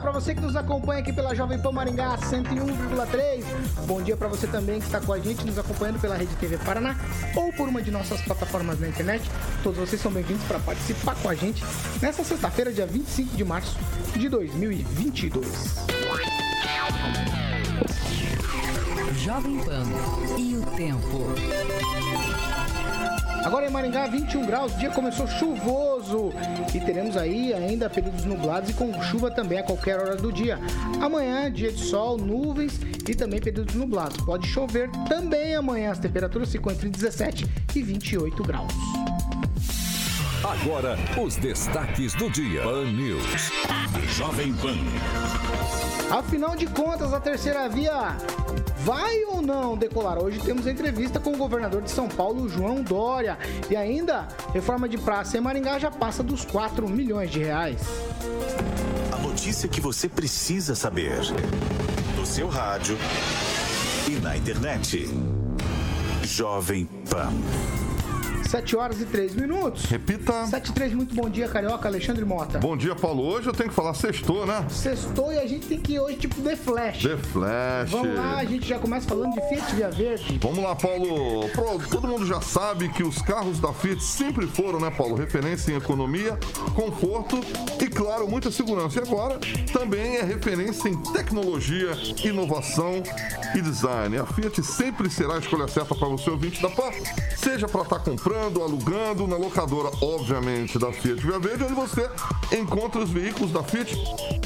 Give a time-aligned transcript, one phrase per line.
[0.00, 3.44] Para você que nos acompanha aqui pela Jovem Pan Maringá 101,3.
[3.86, 6.56] Bom dia para você também que está com a gente nos acompanhando pela Rede TV
[6.58, 6.96] Paraná
[7.36, 9.30] ou por uma de nossas plataformas na internet.
[9.62, 11.62] Todos vocês são bem-vindos para participar com a gente
[12.00, 13.76] nessa sexta-feira, dia 25 de março
[14.16, 15.86] de 2022.
[19.18, 19.84] Jovem Pan
[20.38, 22.29] e o tempo.
[23.44, 26.32] Agora em Maringá, 21 graus, o dia começou chuvoso
[26.74, 30.58] e teremos aí ainda períodos nublados e com chuva também a qualquer hora do dia.
[31.00, 32.78] Amanhã, dia de sol, nuvens
[33.08, 34.18] e também períodos nublados.
[34.24, 38.72] Pode chover também amanhã, as temperaturas ficam entre 17 e 28 graus.
[40.44, 42.62] Agora, os destaques do dia.
[42.62, 43.50] Pan News.
[44.16, 44.76] Jovem Pan.
[46.10, 48.16] Afinal de contas, a terceira via
[48.84, 50.18] vai ou não decolar?
[50.18, 53.38] Hoje temos entrevista com o governador de São Paulo, João Dória.
[53.68, 57.80] E ainda, reforma de praça em Maringá já passa dos 4 milhões de reais.
[59.12, 61.20] A notícia que você precisa saber.
[62.16, 62.96] No seu rádio
[64.08, 65.08] e na internet.
[66.22, 67.32] Jovem Pan.
[68.50, 69.84] 7 horas e 3 minutos.
[69.84, 70.44] Repita.
[70.44, 72.58] 7 e 3, muito bom dia, Carioca, Alexandre Mota.
[72.58, 73.22] Bom dia, Paulo.
[73.22, 74.66] Hoje eu tenho que falar sextou, né?
[74.68, 77.00] Sextou e a gente tem que ir hoje, tipo, The Flash.
[77.00, 77.90] The Flash.
[77.92, 80.40] Vamos lá, a gente já começa falando de Fiat Via Verde.
[80.42, 81.48] Vamos lá, Paulo.
[81.50, 85.14] Pro, todo mundo já sabe que os carros da Fiat sempre foram, né, Paulo?
[85.14, 86.36] Referência em economia,
[86.74, 87.38] conforto
[87.80, 88.98] e, claro, muita segurança.
[88.98, 89.38] E agora
[89.72, 91.92] também é referência em tecnologia,
[92.24, 93.00] inovação
[93.54, 94.18] e design.
[94.18, 96.90] A Fiat sempre será a escolha certa para você, ouvinte da PAN,
[97.36, 102.08] seja para estar comprando comprando, alugando na locadora, obviamente, da Fiat Via Verde, onde você
[102.52, 103.94] encontra os veículos da Fiat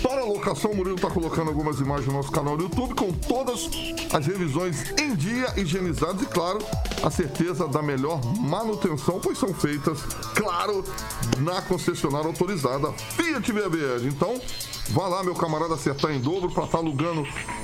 [0.03, 0.73] para locação.
[0.73, 3.71] O Murilo está colocando algumas imagens no nosso canal do YouTube com todas
[4.13, 6.59] as revisões em dia, higienizadas e, claro,
[7.03, 10.03] a certeza da melhor manutenção, pois são feitas,
[10.35, 10.85] claro,
[11.39, 14.09] na concessionária autorizada Fiat Via Verde.
[14.09, 14.41] Então,
[14.91, 17.21] vá lá, meu camarada, acertar em dobro para estar tá alugando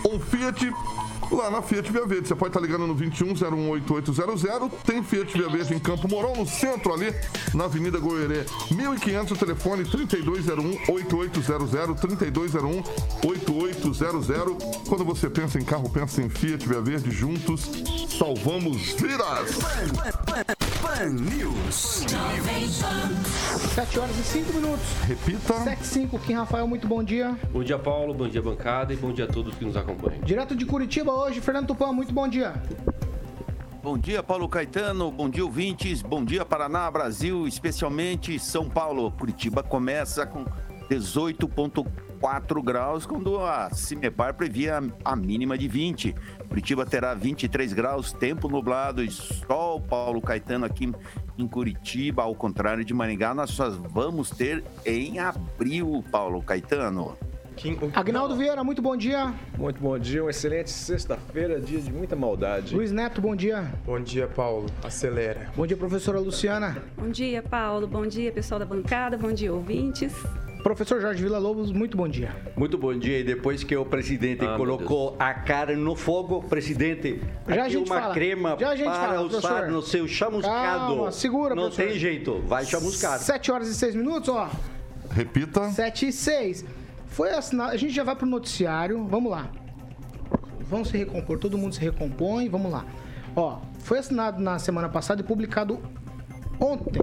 [0.09, 0.73] um Fiat
[1.37, 2.29] lá na Fiat Via Verde.
[2.29, 4.71] Você pode estar ligando no 21018800.
[4.85, 7.15] Tem Fiat Via Verde em Campo Mourão, no centro ali,
[7.55, 12.83] na Avenida Goierê, 1500, telefone 3201-8800,
[13.23, 14.89] 3201-8800.
[14.89, 17.11] Quando você pensa em carro, pensa em Fiat Via Verde.
[17.11, 17.69] Juntos,
[18.19, 19.59] salvamos vidas!
[20.81, 22.05] Pan News.
[23.75, 24.87] 7 horas e 5 minutos.
[25.07, 25.65] Repita.
[25.65, 27.39] 7 e 5, Kim Rafael, muito bom dia.
[27.53, 28.15] Bom dia, Paulo.
[28.15, 28.93] Bom dia, bancada.
[28.93, 30.21] E bom dia a todos que nos acompanham.
[30.23, 32.55] Direto de Curitiba hoje, Fernando Tupan, muito bom dia.
[33.83, 35.11] Bom dia, Paulo Caetano.
[35.11, 36.03] Bom dia, ouvintes.
[36.03, 39.11] Bom dia, Paraná, Brasil, especialmente São Paulo.
[39.13, 40.45] Curitiba começa com
[40.89, 46.15] 18,4 graus, quando a Cimepar previa a mínima de 20.
[46.49, 49.81] Curitiba terá 23 graus, tempo nublado e sol.
[49.81, 50.93] Paulo Caetano aqui
[51.39, 57.17] em Curitiba, ao contrário de Maringá, nós só vamos ter em abril, Paulo Caetano.
[57.95, 59.35] Agnaldo Vieira, muito bom dia.
[59.59, 62.75] Muito bom dia, uma excelente sexta-feira, dia de muita maldade.
[62.75, 63.71] Luiz Neto, bom dia.
[63.85, 64.67] Bom dia, Paulo.
[64.83, 65.51] Acelera.
[65.55, 66.83] Bom dia, professora Luciana.
[66.97, 67.87] Bom dia, Paulo.
[67.87, 69.19] Bom dia, pessoal da bancada.
[69.19, 70.15] Bom dia, ouvintes.
[70.63, 72.35] Professor Jorge Vila Lobos, muito bom dia.
[72.57, 73.19] Muito bom dia.
[73.19, 77.87] E depois que o presidente ah, colocou a cara no fogo, presidente, já aqui uma
[78.01, 78.15] fala.
[78.15, 79.69] crema já para fala, usar professor.
[79.71, 80.97] no seu chamuscado.
[80.97, 81.89] Calma, segura, Não professor.
[81.91, 83.19] tem jeito, vai chamuscar.
[83.19, 84.51] 7 horas e 6 minutos, ó.
[85.11, 85.71] Repita.
[85.71, 86.65] 7 e 6.
[87.11, 87.73] Foi assinado.
[87.73, 89.07] A gente já vai pro noticiário.
[89.07, 89.51] Vamos lá.
[90.61, 91.39] Vamos se recompor.
[91.39, 92.49] Todo mundo se recompõe.
[92.49, 92.87] Vamos lá.
[93.37, 95.81] Ó, foi assinado na semana passada e publicado
[96.59, 97.03] ontem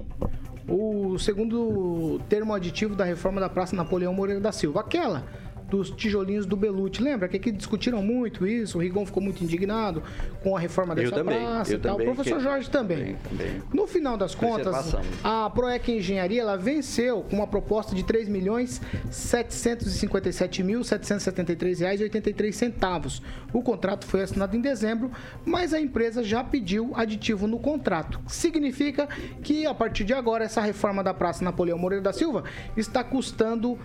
[0.68, 4.80] o segundo termo aditivo da reforma da Praça Napoleão Moreira da Silva.
[4.80, 5.24] Aquela
[5.68, 7.02] dos tijolinhos do Belucci.
[7.02, 8.78] Lembra que aqui discutiram muito isso?
[8.78, 10.02] O Rigon ficou muito indignado
[10.42, 11.96] com a reforma dessa eu também, praça eu e tal.
[11.96, 12.40] também, O professor.
[12.40, 13.16] Jorge também.
[13.28, 13.62] também.
[13.72, 18.28] No final das contas, a Proec Engenharia ela venceu com uma proposta de R$ 3
[18.28, 18.80] milhões
[19.10, 23.22] 757 mil 773 reais e 83 centavos.
[23.52, 25.10] O contrato foi assinado em dezembro,
[25.44, 28.20] mas a empresa já pediu aditivo no contrato.
[28.26, 29.08] Significa
[29.42, 32.44] que a partir de agora essa reforma da Praça Napoleão Moreira da Silva
[32.76, 33.78] está custando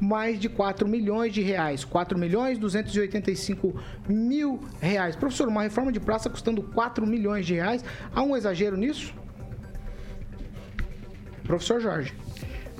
[0.00, 1.84] mais de 4 milhões de reais.
[1.84, 3.74] 4 milhões 285
[4.08, 5.16] mil reais.
[5.16, 7.84] Professor, uma reforma de praça custando 4 milhões de reais.
[8.14, 9.14] Há um exagero nisso?
[11.44, 12.14] Professor Jorge.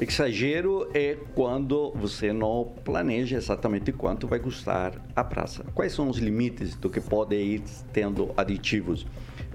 [0.01, 5.65] Exagero é quando você não planeja exatamente quanto vai custar a praça.
[5.73, 7.63] Quais são os limites do que pode ir
[7.93, 9.07] tendo aditivos?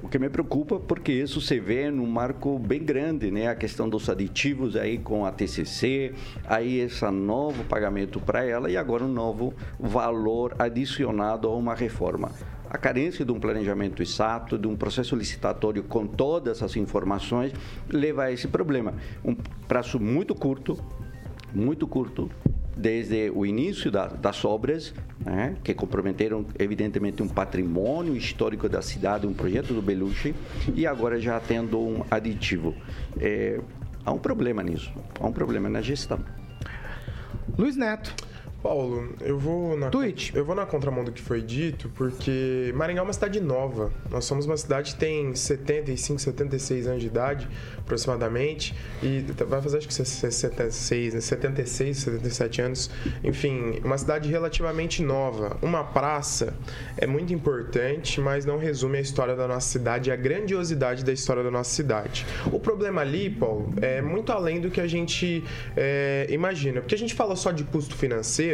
[0.02, 3.48] O que me preocupa porque isso se vê num marco bem grande, né?
[3.48, 6.14] A questão dos aditivos aí com a TCC,
[6.46, 12.32] aí esse novo pagamento para ela e agora um novo valor adicionado a uma reforma.
[12.70, 17.52] A carência de um planejamento exato, de um processo licitatório com todas as informações,
[17.90, 18.94] leva a esse problema.
[19.26, 19.36] Um
[19.68, 20.78] prazo muito curto,
[21.54, 22.30] muito curto,
[22.80, 24.94] desde o início da, das obras,
[25.24, 30.34] né, que comprometeram evidentemente um patrimônio histórico da cidade, um projeto do Beluche,
[30.74, 32.74] e agora já tendo um aditivo.
[33.20, 33.60] É,
[34.06, 36.20] há um problema nisso, há um problema na gestão.
[37.58, 38.29] Luiz Neto.
[38.62, 40.34] Paulo, eu vou na Twitch.
[40.36, 43.92] eu vou na contramão do que foi dito, porque Maringá é uma cidade nova.
[44.12, 47.48] Nós somos uma cidade que tem 75, 76 anos de idade,
[47.78, 51.22] aproximadamente, e vai fazer acho que 76, né?
[51.22, 52.92] 76, 77 anos.
[53.24, 55.58] Enfim, uma cidade relativamente nova.
[55.62, 56.54] Uma praça
[56.98, 61.14] é muito importante, mas não resume a história da nossa cidade e a grandiosidade da
[61.14, 62.26] história da nossa cidade.
[62.52, 65.44] O problema ali, Paulo, é muito além do que a gente
[65.78, 68.49] é, imagina, porque a gente fala só de custo financeiro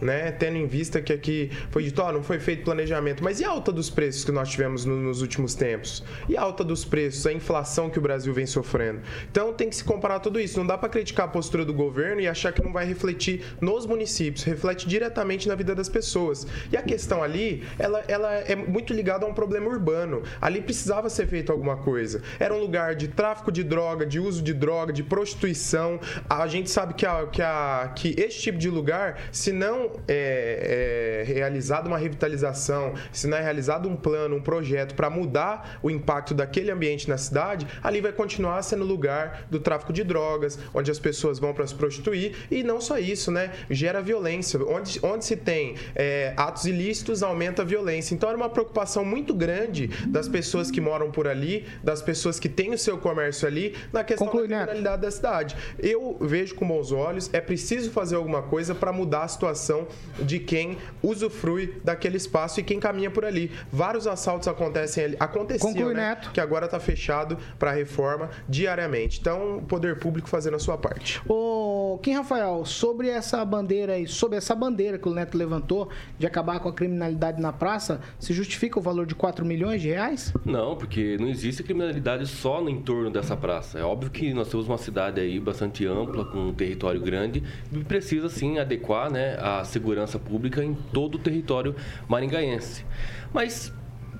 [0.00, 0.32] né?
[0.32, 3.22] Tendo em vista que aqui foi dito, não foi feito planejamento.
[3.22, 6.02] Mas e a alta dos preços que nós tivemos no, nos últimos tempos?
[6.28, 9.00] E a alta dos preços, a inflação que o Brasil vem sofrendo?
[9.30, 10.58] Então tem que se comparar tudo isso.
[10.58, 13.86] Não dá para criticar a postura do governo e achar que não vai refletir nos
[13.86, 16.46] municípios, reflete diretamente na vida das pessoas.
[16.70, 20.22] E a questão ali, ela, ela é muito ligada a um problema urbano.
[20.40, 22.22] Ali precisava ser feito alguma coisa.
[22.38, 26.00] Era um lugar de tráfico de droga, de uso de droga, de prostituição.
[26.28, 31.22] A gente sabe que, a, que, a, que esse tipo de lugar se não é,
[31.26, 35.90] é realizada uma revitalização, se não é realizado um plano, um projeto para mudar o
[35.90, 40.90] impacto daquele ambiente na cidade, ali vai continuar sendo lugar do tráfico de drogas, onde
[40.90, 43.50] as pessoas vão para se prostituir e não só isso, né?
[43.70, 44.60] Gera violência.
[44.62, 48.14] Onde, onde se tem é, atos ilícitos, aumenta a violência.
[48.14, 52.48] Então era uma preocupação muito grande das pessoas que moram por ali, das pessoas que
[52.48, 55.06] têm o seu comércio ali, na questão Conclui, da criminalidade né?
[55.06, 55.56] da cidade.
[55.78, 59.86] Eu vejo com bons olhos, é preciso fazer alguma coisa para mudar a situação
[60.18, 63.50] de quem usufrui daquele espaço e quem caminha por ali.
[63.72, 66.10] Vários assaltos acontecem ali, aconteciam, Conclui, né?
[66.10, 66.30] Neto.
[66.32, 69.18] Que agora está fechado para reforma diariamente.
[69.20, 71.20] Então, o poder público fazendo a sua parte.
[71.28, 75.88] Ô, Kim Rafael, sobre essa bandeira aí, sobre essa bandeira que o Neto levantou
[76.18, 79.88] de acabar com a criminalidade na praça, se justifica o valor de 4 milhões de
[79.88, 80.32] reais?
[80.44, 83.78] Não, porque não existe criminalidade só no entorno dessa praça.
[83.78, 87.42] É óbvio que nós temos uma cidade aí bastante ampla, com um território grande,
[87.72, 91.74] e precisa sim adequar, né, a segurança pública em todo o território
[92.08, 92.84] maringaense.
[93.32, 93.72] Mas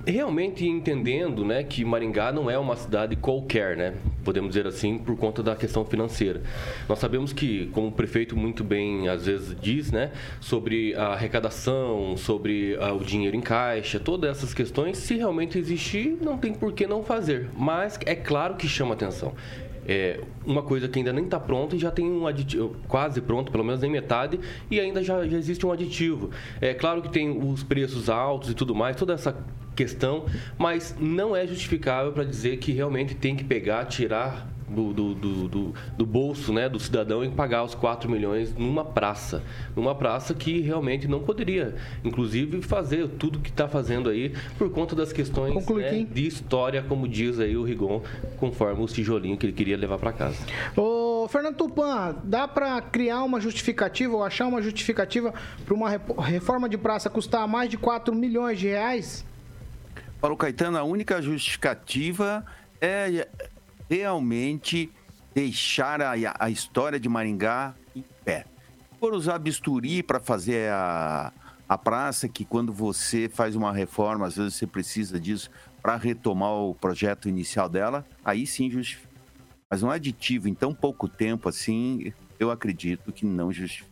[0.07, 3.95] realmente entendendo né, que Maringá não é uma cidade qualquer, né,
[4.25, 6.43] podemos dizer assim, por conta da questão financeira.
[6.89, 12.17] Nós sabemos que, como o prefeito muito bem às vezes diz, né, sobre a arrecadação,
[12.17, 16.73] sobre uh, o dinheiro em caixa, todas essas questões, se realmente existir, não tem por
[16.73, 17.49] que não fazer.
[17.57, 19.35] Mas é claro que chama atenção
[19.91, 23.51] é, uma coisa que ainda nem está pronta e já tem um aditivo, quase pronto,
[23.51, 24.39] pelo menos em metade,
[24.71, 26.31] e ainda já, já existe um aditivo.
[26.61, 29.37] É claro que tem os preços altos e tudo mais, toda essa
[29.75, 30.27] questão,
[30.57, 35.15] mas não é justificável para dizer que realmente tem que pegar, tirar do, do,
[35.49, 39.43] do, do, bolso né, do cidadão em pagar os 4 milhões numa praça.
[39.75, 44.95] Numa praça que realmente não poderia, inclusive, fazer tudo que está fazendo aí por conta
[44.95, 48.03] das questões né, de história, como diz aí o Rigon,
[48.39, 50.39] conforme o tijolinho que ele queria levar para casa.
[50.77, 55.91] Ô, Fernando Tupan, dá para criar uma justificativa ou achar uma justificativa para uma
[56.23, 59.25] reforma de praça custar mais de 4 milhões de reais?
[60.21, 62.45] Paulo Caetano, a única justificativa
[62.81, 63.27] é
[63.91, 64.89] realmente
[65.35, 68.47] deixar a, a história de Maringá em pé.
[69.01, 71.33] Por usar bisturi para fazer a,
[71.69, 75.51] a praça, que quando você faz uma reforma, às vezes você precisa disso
[75.83, 79.11] para retomar o projeto inicial dela, aí sim justifica.
[79.69, 83.91] Mas um aditivo em tão pouco tempo assim, eu acredito que não justifica.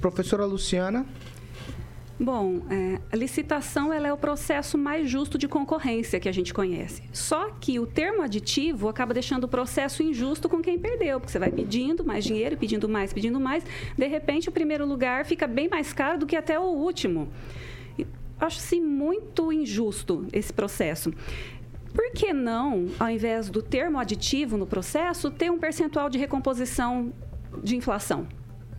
[0.00, 1.06] Professora Luciana.
[2.22, 6.52] Bom, é, a licitação ela é o processo mais justo de concorrência que a gente
[6.52, 7.02] conhece.
[7.14, 11.38] Só que o termo aditivo acaba deixando o processo injusto com quem perdeu, porque você
[11.38, 13.64] vai pedindo mais dinheiro, pedindo mais, pedindo mais.
[13.96, 17.26] De repente, o primeiro lugar fica bem mais caro do que até o último.
[18.38, 21.14] Acho-se muito injusto esse processo.
[21.94, 27.14] Por que não, ao invés do termo aditivo no processo, ter um percentual de recomposição
[27.64, 28.28] de inflação?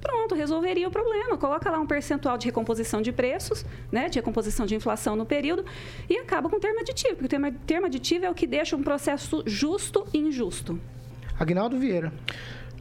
[0.01, 1.37] Pronto, resolveria o problema.
[1.37, 5.63] Coloca lá um percentual de recomposição de preços, né, de recomposição de inflação no período
[6.09, 8.75] e acaba com o termo aditivo, porque o termo, termo aditivo é o que deixa
[8.75, 10.79] um processo justo e injusto.
[11.39, 12.11] Agnaldo Vieira.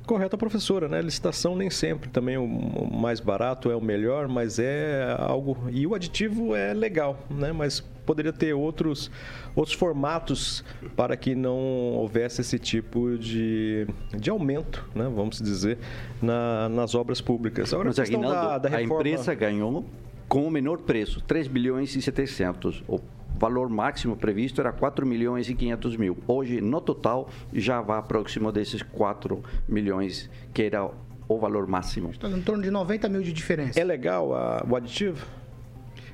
[0.07, 1.00] Correto, professora, né?
[1.00, 5.57] Licitação nem sempre também o mais barato é o melhor, mas é algo.
[5.71, 7.53] E o aditivo é legal, né?
[7.53, 9.09] Mas poderia ter outros,
[9.55, 10.64] outros formatos
[10.97, 11.57] para que não
[11.95, 13.87] houvesse esse tipo de,
[14.19, 15.05] de aumento, né?
[15.05, 15.79] Vamos dizer,
[16.21, 17.73] na, nas obras públicas.
[17.73, 18.97] Agora, mas, a, Aguinaldo, da, da reforma...
[18.97, 19.85] a empresa ganhou
[20.29, 22.83] com o menor preço, 3 bilhões e 700.
[22.88, 22.99] O
[23.38, 26.19] valor máximo previsto era 4 milhões e 500 mil.
[26.26, 30.90] Hoje, no total, já vai próximo desses 4 milhões, que era
[31.29, 32.11] o valor máximo.
[32.11, 33.79] Está em torno de 90 mil de diferença.
[33.79, 35.25] É legal a, o aditivo?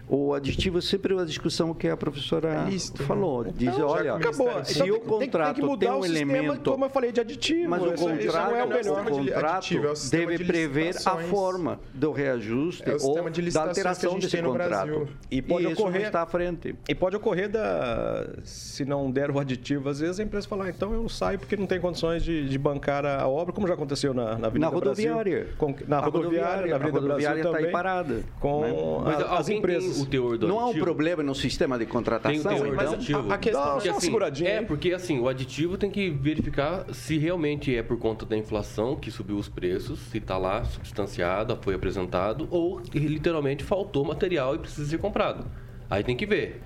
[0.09, 3.45] O aditivo é sempre uma discussão que a professora é lícito, falou.
[3.45, 3.53] Né?
[3.57, 4.65] Diz, então, olha, acabou.
[4.65, 6.71] se então, o contrato tem, tem, tem um elemento...
[6.71, 7.71] como eu falei, de aditivo.
[7.71, 9.01] Mas o contrato, isso não é o melhor.
[9.01, 13.51] O contrato aditivo, é o deve de prever a forma do reajuste é ou de
[13.51, 15.09] da alteração desse contrato.
[15.31, 16.07] E pode e ocorrer...
[16.07, 16.75] está à frente.
[16.89, 20.71] E pode ocorrer, da, se não der o aditivo, às vezes a empresa falar, ah,
[20.71, 24.15] então eu saio porque não tem condições de, de bancar a obra, como já aconteceu
[24.15, 25.49] na, na Avenida na rodoviária.
[25.59, 27.47] Com, na, rodoviária, na Avenida Brasil também.
[27.47, 28.23] está aí parada.
[28.41, 28.61] Com
[29.05, 29.17] né?
[29.31, 29.96] as empresas.
[30.01, 32.55] O teor do Não há um problema no sistema de contratação?
[32.55, 33.31] Tem, tem então, aditivo.
[33.31, 37.75] A, a questão é assim, É, porque assim, o aditivo tem que verificar se realmente
[37.75, 42.49] é por conta da inflação que subiu os preços, se está lá substanciado, foi apresentado,
[42.51, 45.47] ou literalmente faltou material e precisa ser comprado.
[45.89, 46.61] Aí tem que ver.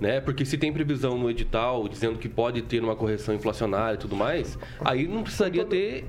[0.00, 0.20] Né?
[0.20, 4.14] Porque se tem previsão no edital dizendo que pode ter uma correção inflacionária e tudo
[4.14, 6.04] mais, aí não precisaria ter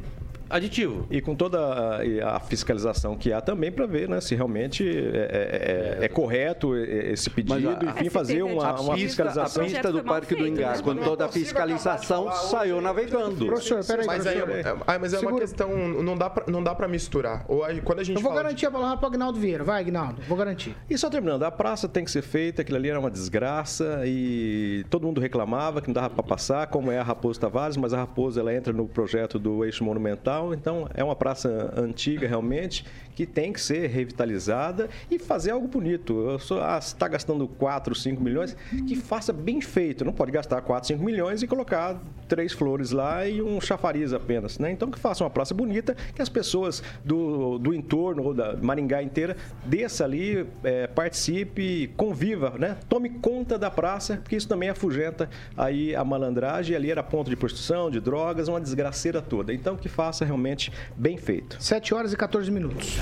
[0.50, 1.08] aditivo.
[1.10, 5.98] E com toda a, a fiscalização que há também para ver né, se realmente é,
[5.98, 9.64] é, é, é correto esse pedido, a, enfim, fazer uma, uma fiscalização.
[9.64, 13.46] A pista do Parque do Engar, com toda a fiscalização, saiu navegando.
[13.46, 16.88] Professor, peraí, mas, aí, é, mas é uma questão, não dá pra, não dá para
[16.88, 17.46] misturar.
[17.48, 18.66] Ou aí, quando a gente Eu vou garantir de...
[18.68, 19.64] a palavra para Agnaldo Vieira.
[19.64, 20.76] Vai, Agnaldo, vou garantir.
[20.90, 24.86] E só terminando, a praça tem que ser feita, aquilo ali era uma desgraça e
[24.90, 27.98] todo mundo reclamava que não dava para passar, como é a Raposo Tavares, mas a
[27.98, 32.86] Raposo ela entra no projeto do eixo monumental então é uma praça antiga realmente
[33.18, 36.36] que tem que ser revitalizada e fazer algo bonito.
[36.36, 38.56] Está ah, gastando 4, 5 milhões,
[38.88, 40.06] que faça bem feito.
[40.06, 44.60] Não pode gastar 4, 5 milhões e colocar três flores lá e um chafariz apenas.
[44.60, 44.70] Né?
[44.70, 49.02] Então que faça uma praça bonita, que as pessoas do, do entorno ou da Maringá
[49.02, 52.78] inteira desça ali, é, participe, conviva, né?
[52.88, 55.28] tome conta da praça, porque isso também afugenta
[55.58, 56.76] aí a malandragem.
[56.76, 59.52] Ali era ponto de prostituição, de drogas, uma desgraceira toda.
[59.52, 61.62] Então que faça realmente bem feito.
[61.62, 62.98] 7 horas e 14 minutos.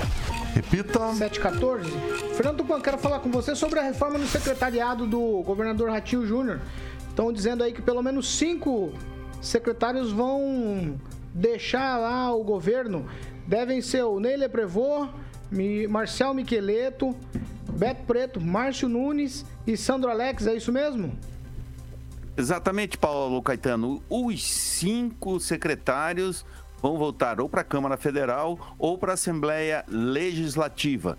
[0.54, 1.12] Repita.
[1.12, 1.90] 714.
[2.34, 6.60] Fernando Tupan, quero falar com você sobre a reforma no secretariado do governador Ratinho Júnior.
[7.10, 8.92] Estão dizendo aí que pelo menos cinco
[9.42, 10.98] secretários vão
[11.34, 13.06] deixar lá o governo.
[13.46, 15.08] Devem ser o Ney Leprevô,
[15.88, 17.14] Marcel Miqueleto,
[17.70, 21.16] Beto Preto, Márcio Nunes e Sandro Alex, é isso mesmo?
[22.36, 24.02] Exatamente, Paulo Caetano.
[24.10, 26.44] Os cinco secretários
[26.80, 31.18] vão voltar ou para a Câmara Federal ou para a Assembleia Legislativa.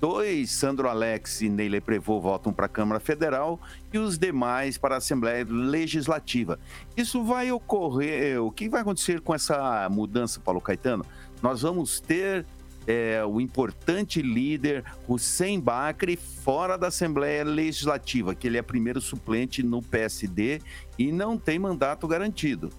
[0.00, 3.60] Dois, Sandro Alex e Neile Prevô, voltam para a Câmara Federal
[3.92, 6.58] e os demais para a Assembleia Legislativa.
[6.96, 8.42] Isso vai ocorrer.
[8.42, 11.04] O que vai acontecer com essa mudança, Paulo Caetano?
[11.42, 12.46] Nós vamos ter
[12.86, 19.62] é, o importante líder Hussein Bacri fora da Assembleia Legislativa, que ele é primeiro suplente
[19.62, 20.62] no PSD
[20.98, 22.70] e não tem mandato garantido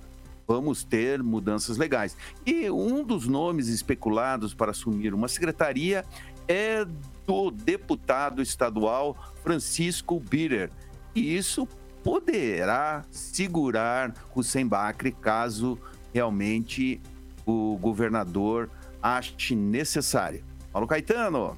[0.52, 2.18] vamos ter mudanças legais.
[2.46, 6.04] E um dos nomes especulados para assumir uma secretaria
[6.46, 6.86] é
[7.26, 10.70] do deputado estadual Francisco Bitter.
[11.16, 11.66] E isso
[12.04, 15.80] poderá segurar Hussein Bacri caso
[16.14, 17.00] realmente
[17.46, 18.70] o governador
[19.02, 20.44] ache necessário.
[20.74, 21.58] Paulo Caetano.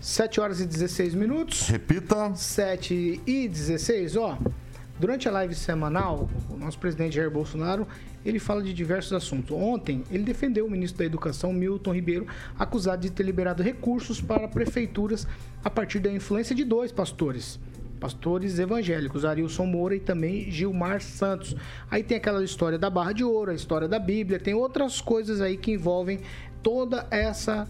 [0.00, 1.68] 7 horas e 16 minutos.
[1.68, 2.34] Repita.
[2.34, 4.38] 7 e 16, ó.
[4.98, 7.86] Durante a live semanal, o nosso presidente Jair Bolsonaro,
[8.24, 9.56] ele fala de diversos assuntos.
[9.56, 12.26] Ontem, ele defendeu o ministro da Educação, Milton Ribeiro,
[12.58, 15.26] acusado de ter liberado recursos para prefeituras
[15.64, 17.60] a partir da influência de dois pastores
[17.98, 21.56] pastores evangélicos, Arilson Moura e também Gilmar Santos.
[21.90, 25.40] Aí tem aquela história da Barra de Ouro, a história da Bíblia, tem outras coisas
[25.40, 26.20] aí que envolvem
[26.62, 27.68] toda essa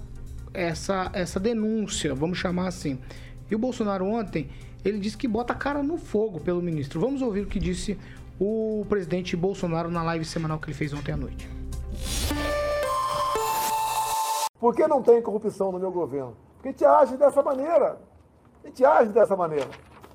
[0.52, 2.98] essa essa denúncia, vamos chamar assim.
[3.50, 4.50] E o Bolsonaro ontem
[4.84, 7.00] ele disse que bota a cara no fogo pelo ministro.
[7.00, 7.98] Vamos ouvir o que disse
[8.40, 11.48] o presidente Bolsonaro na live semanal que ele fez ontem à noite.
[14.60, 16.36] Por que não tem corrupção no meu governo?
[16.54, 17.98] Porque a gente age dessa maneira.
[18.64, 19.68] A gente age dessa maneira.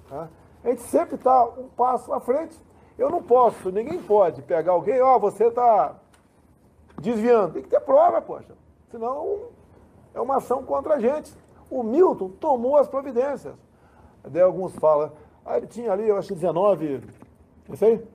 [0.10, 0.28] Tá?
[0.64, 2.58] A gente sempre está um passo à frente.
[2.98, 5.96] Eu não posso, ninguém pode pegar alguém, ó, oh, você está
[7.02, 7.54] desviando.
[7.54, 8.54] Tem que ter prova, poxa.
[8.92, 9.48] Senão
[10.14, 11.34] é uma ação contra a gente.
[11.70, 13.56] O Milton tomou as providências.
[14.24, 15.12] Daí alguns falam,
[15.46, 17.02] ah, ele tinha ali, eu acho que 19,
[17.68, 18.06] não sei,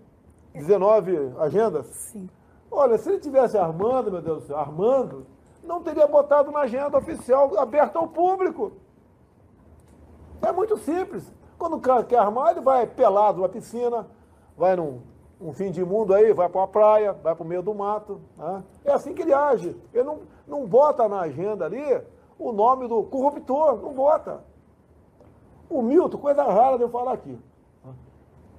[0.55, 1.87] 19 agendas.
[1.87, 2.29] Sim.
[2.71, 5.27] Olha, se ele tivesse armando, meu Deus do céu, armando,
[5.63, 8.73] não teria botado na agenda oficial aberta ao público.
[10.41, 11.31] É muito simples.
[11.59, 14.07] Quando o cara quer armar, ele vai pelado numa piscina,
[14.57, 15.01] vai num
[15.41, 18.21] um fim de mundo aí, vai para uma praia, vai para o meio do mato.
[18.37, 18.63] Né?
[18.85, 19.77] É assim que ele age.
[19.95, 22.01] Ele não, não bota na agenda ali
[22.39, 24.43] o nome do corruptor, não bota.
[25.69, 27.39] O Milton, coisa rara de eu falar aqui.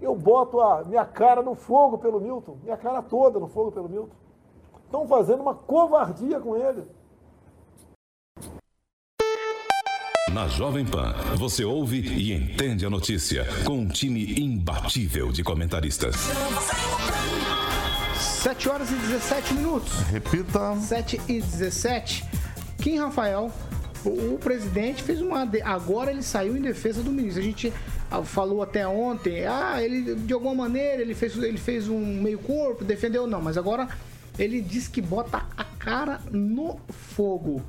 [0.01, 3.89] Eu boto a minha cara no fogo pelo Milton, minha cara toda no fogo pelo
[3.89, 4.15] Milton.
[4.85, 6.83] Estão fazendo uma covardia com ele.
[10.33, 16.15] Na Jovem Pan, você ouve e entende a notícia com um time imbatível de comentaristas.
[18.15, 19.91] 7 horas e 17 minutos.
[20.03, 20.75] Repita.
[20.75, 22.23] 7 e 17.
[22.81, 23.51] Kim Rafael,
[24.05, 25.47] o, presidente fez uma.
[25.63, 27.41] Agora ele saiu em defesa do ministro.
[27.41, 27.73] A gente
[28.09, 32.39] ah, falou até ontem, ah, ele de alguma maneira ele fez, ele fez um meio
[32.39, 33.87] corpo, defendeu não, mas agora
[34.37, 37.61] ele diz que bota a cara no fogo.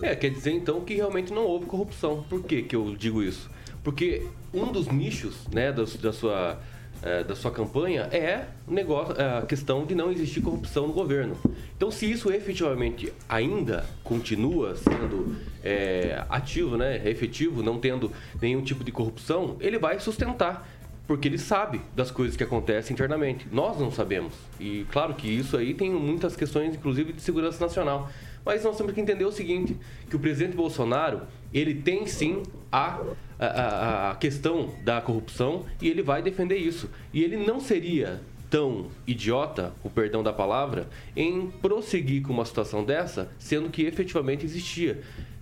[0.00, 2.24] É, quer dizer então que realmente não houve corrupção.
[2.28, 3.50] Por que, que eu digo isso?
[3.84, 6.60] Porque um dos nichos né, da, da sua,
[7.02, 11.36] é, da sua campanha é negócio, é, a questão de não existir corrupção no governo.
[11.76, 18.84] Então, se isso efetivamente ainda continua sendo é, ativo, né, efetivo, não tendo nenhum tipo
[18.84, 20.68] de corrupção, ele vai sustentar
[21.06, 23.46] porque ele sabe das coisas que acontecem internamente.
[23.50, 24.32] Nós não sabemos.
[24.58, 28.08] E claro que isso aí tem muitas questões, inclusive de segurança nacional.
[28.44, 29.76] Mas nós temos que entender o seguinte,
[30.08, 33.00] que o presidente Bolsonaro, ele tem sim a,
[33.38, 36.88] a, a questão da corrupção e ele vai defender isso.
[37.12, 42.84] E ele não seria tão idiota, o perdão da palavra, em prosseguir com uma situação
[42.84, 45.00] dessa, sendo que efetivamente existia.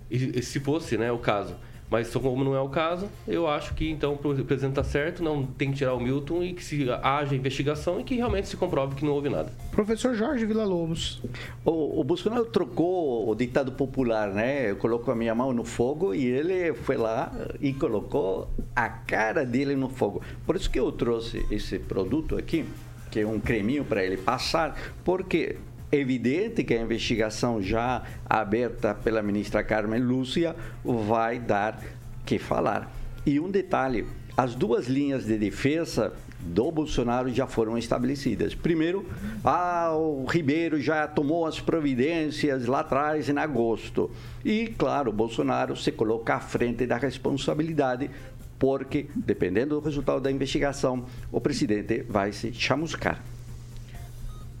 [0.09, 1.55] E, se fosse né, o caso.
[1.91, 5.45] Mas como não é o caso, eu acho que então o presidente está certo, não
[5.45, 8.95] tem que tirar o Milton e que se haja investigação e que realmente se comprove
[8.95, 9.51] que não houve nada.
[9.71, 11.21] Professor Jorge Villa-Lobos.
[11.65, 14.73] O, o Bolsonaro trocou o ditado popular, né?
[14.75, 19.75] Colocou a minha mão no fogo e ele foi lá e colocou a cara dele
[19.75, 20.21] no fogo.
[20.45, 22.63] Por isso que eu trouxe esse produto aqui,
[23.11, 25.57] que é um creminho para ele passar, porque
[25.91, 31.81] evidente que a investigação já aberta pela ministra Carmen Lúcia vai dar
[32.25, 32.91] que falar.
[33.25, 38.55] E um detalhe, as duas linhas de defesa do Bolsonaro já foram estabelecidas.
[38.55, 39.05] Primeiro,
[39.43, 44.09] ah, o Ribeiro já tomou as providências lá atrás, em agosto.
[44.43, 48.09] E, claro, o Bolsonaro se coloca à frente da responsabilidade,
[48.57, 53.21] porque, dependendo do resultado da investigação, o presidente vai se chamuscar.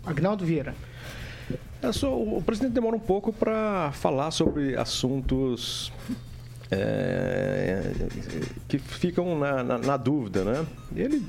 [0.05, 0.75] Agnaldo Vieira.
[1.81, 5.91] É só, o presidente demora um pouco para falar sobre assuntos
[6.69, 7.91] é,
[8.67, 10.65] que ficam na, na, na, dúvida, né?
[10.95, 11.25] Ele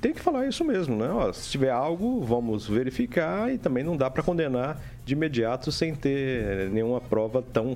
[0.00, 1.08] tem que falar isso mesmo, né?
[1.10, 5.94] Ó, se tiver algo, vamos verificar e também não dá para condenar de imediato sem
[5.94, 7.74] ter nenhuma prova tão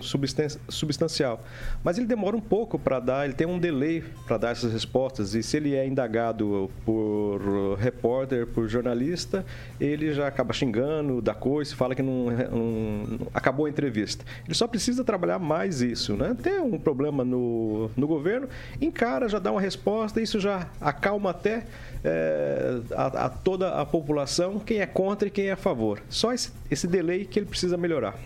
[0.68, 1.42] substancial.
[1.82, 5.34] Mas ele demora um pouco para dar, ele tem um delay para dar essas respostas
[5.34, 7.40] e se ele é indagado por
[7.78, 9.44] repórter, por jornalista,
[9.80, 14.24] ele já acaba xingando, dá coisa, fala que não, não, acabou a entrevista.
[14.44, 16.36] Ele só precisa trabalhar mais isso, né?
[16.40, 18.46] Tem um problema no, no governo,
[18.78, 21.64] encara, já dá uma resposta, isso já acalma até
[22.04, 26.02] é, a, a, toda a população, quem é contra e quem é a favor.
[26.08, 28.18] Só esse, esse delay que ele precisa melhorar.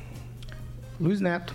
[1.00, 1.54] Luiz Neto.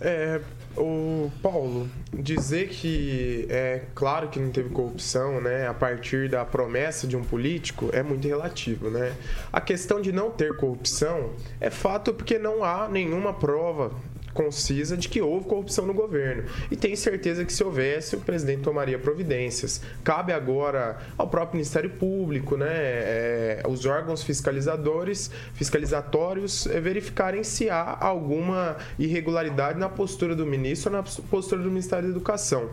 [0.00, 0.40] É,
[0.76, 7.06] o Paulo, dizer que é claro que não teve corrupção, né, a partir da promessa
[7.06, 9.14] de um político é muito relativo, né?
[9.52, 13.92] A questão de não ter corrupção é fato porque não há nenhuma prova
[14.32, 16.44] concisa de que houve corrupção no governo.
[16.70, 19.80] E tenho certeza que se houvesse, o presidente tomaria providências.
[20.04, 27.68] Cabe agora ao próprio Ministério Público, né, é, os órgãos fiscalizadores, fiscalizatórios, é, verificarem se
[27.68, 32.70] há alguma irregularidade na postura do ministro ou na postura do Ministério da Educação.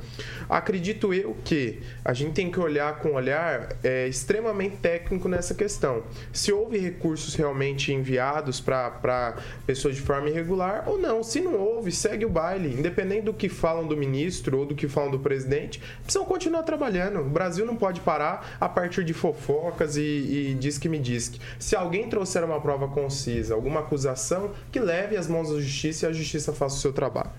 [0.50, 5.54] Acredito eu que a gente tem que olhar com um olhar é, extremamente técnico nessa
[5.54, 6.04] questão.
[6.32, 11.24] Se houve recursos realmente enviados para pessoas de forma irregular ou não.
[11.24, 12.73] Se não houve, segue o baile.
[12.73, 17.19] Independente do que falam do ministro ou do que falam do presidente, precisam continuar trabalhando.
[17.19, 21.29] O Brasil não pode parar a partir de fofocas e, e diz que me diz
[21.29, 21.39] que.
[21.60, 26.10] Se alguém trouxer uma prova concisa, alguma acusação, que leve as mãos da justiça e
[26.10, 27.31] a justiça faça o seu trabalho.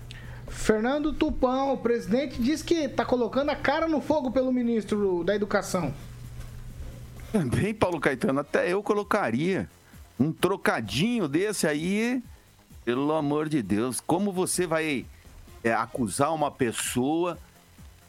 [0.47, 5.35] Fernando Tupão, o presidente, diz que está colocando a cara no fogo pelo ministro da
[5.35, 5.93] Educação.
[7.31, 9.69] Também, Paulo Caetano, até eu colocaria
[10.19, 12.21] um trocadinho desse aí
[12.89, 15.05] pelo amor de Deus, como você vai
[15.63, 17.37] é, acusar uma pessoa,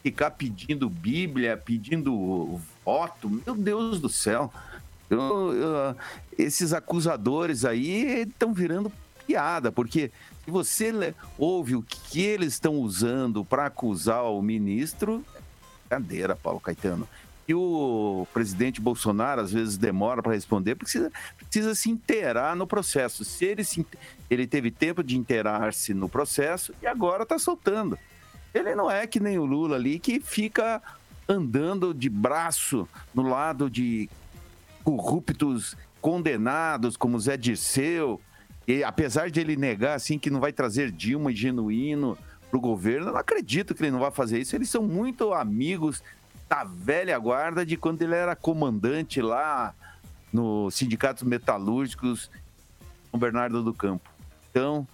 [0.03, 3.29] ficar pedindo Bíblia, pedindo voto?
[3.29, 4.51] Meu Deus do céu.
[5.11, 5.97] Eu, eu,
[6.39, 8.91] esses acusadores aí estão virando
[9.27, 10.11] piada, porque
[10.47, 15.23] se você ouve o que eles estão usando para acusar o ministro,
[15.91, 17.07] cadeira, Paulo Caetano.
[17.51, 23.25] E o presidente Bolsonaro às vezes demora para responder, precisa, precisa se inteirar no processo.
[23.25, 23.85] Se ele, se,
[24.31, 27.99] ele teve tempo de inteirar-se no processo e agora está soltando.
[28.55, 30.81] Ele não é que nem o Lula ali que fica
[31.29, 34.09] andando de braço no lado de
[34.85, 38.21] corruptos condenados como Zé Dirceu.
[38.65, 42.17] E apesar de ele negar assim que não vai trazer Dilma genuíno
[42.49, 44.55] para o governo, eu não acredito que ele não vai fazer isso.
[44.55, 46.01] Eles são muito amigos
[46.51, 49.73] da velha guarda de quando ele era comandante lá
[50.33, 52.29] no Sindicatos Metalúrgicos
[53.11, 54.11] com Bernardo do Campo.
[54.51, 54.87] Então,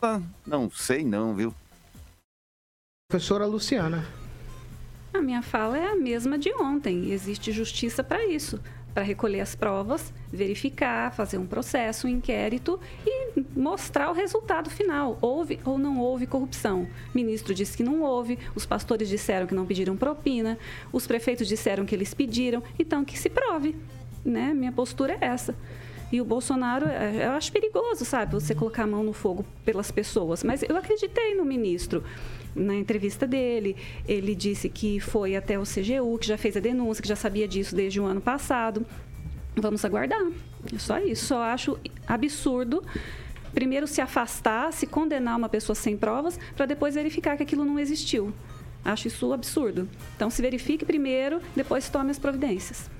[0.00, 1.52] ah, não sei não, viu?
[3.10, 4.06] Professora Luciana.
[5.12, 7.10] A minha fala é a mesma de ontem.
[7.10, 8.60] Existe justiça para isso
[8.94, 15.18] para recolher as provas, verificar, fazer um processo, um inquérito e mostrar o resultado final.
[15.20, 16.82] Houve ou não houve corrupção?
[16.82, 20.58] O ministro disse que não houve, os pastores disseram que não pediram propina,
[20.92, 23.76] os prefeitos disseram que eles pediram, então que se prove.
[24.24, 24.52] Né?
[24.54, 25.54] Minha postura é essa.
[26.12, 29.90] E o Bolsonaro, é, eu acho perigoso, sabe, você colocar a mão no fogo pelas
[29.90, 30.44] pessoas.
[30.44, 32.04] Mas eu acreditei no ministro
[32.54, 37.02] na entrevista dele, ele disse que foi até o CGU, que já fez a denúncia,
[37.02, 38.86] que já sabia disso desde o ano passado.
[39.56, 40.26] Vamos aguardar.
[40.72, 41.26] É só isso.
[41.26, 42.82] Só acho absurdo
[43.52, 47.78] primeiro se afastar, se condenar uma pessoa sem provas, para depois verificar que aquilo não
[47.78, 48.32] existiu.
[48.84, 49.88] Acho isso absurdo.
[50.16, 52.90] Então, se verifique primeiro, depois tome as providências.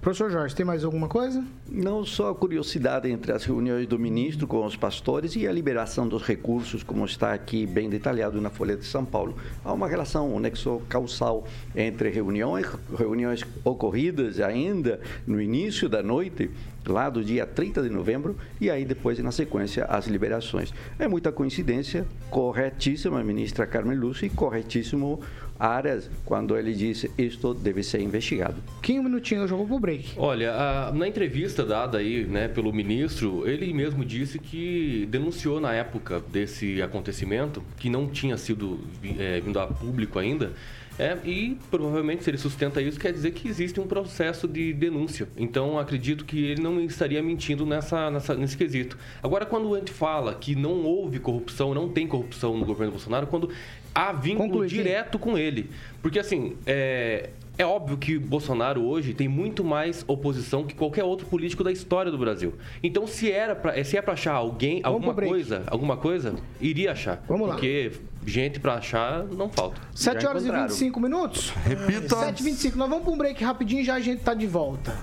[0.00, 1.44] Professor Jorge, tem mais alguma coisa?
[1.68, 6.06] Não só a curiosidade entre as reuniões do ministro com os pastores e a liberação
[6.06, 9.36] dos recursos, como está aqui bem detalhado na Folha de São Paulo.
[9.64, 12.64] Há uma relação, um nexo causal entre reuniões,
[12.96, 16.48] reuniões ocorridas ainda no início da noite,
[16.86, 20.72] lá do dia 30 de novembro, e aí depois, na sequência, as liberações.
[20.96, 25.20] É muita coincidência, corretíssima ministra Carmen Lúcia e corretíssimo
[25.58, 28.56] áreas quando ele disse isto deve ser investigado.
[28.82, 30.12] 15 minutinhos, eu jogo pro break.
[30.16, 35.72] Olha, a, na entrevista dada aí, né, pelo ministro, ele mesmo disse que denunciou na
[35.72, 38.80] época desse acontecimento, que não tinha sido
[39.18, 40.52] é, vindo a público ainda,
[40.98, 45.28] é, e provavelmente, se ele sustenta isso, quer dizer que existe um processo de denúncia.
[45.36, 48.98] Então, acredito que ele não estaria mentindo nessa, nessa, nesse quesito.
[49.22, 53.28] Agora, quando a gente fala que não houve corrupção, não tem corrupção no governo Bolsonaro,
[53.28, 53.48] quando
[53.94, 55.70] há vínculo Conclui, direto com ele.
[56.02, 61.26] Porque, assim, é, é óbvio que Bolsonaro hoje tem muito mais oposição que qualquer outro
[61.26, 62.54] político da história do Brasil.
[62.82, 66.92] Então, se era pra, se é para achar alguém, Vamos alguma coisa, alguma coisa, iria
[66.92, 67.22] achar.
[67.26, 67.54] Vamos lá.
[67.54, 67.90] Porque
[68.24, 69.80] gente para achar não falta.
[69.92, 71.50] 7 horas e 25 minutos?
[71.64, 72.16] Repita.
[72.16, 74.46] 7 e 25 Nós vamos para um break rapidinho e já a gente tá de
[74.46, 74.96] volta.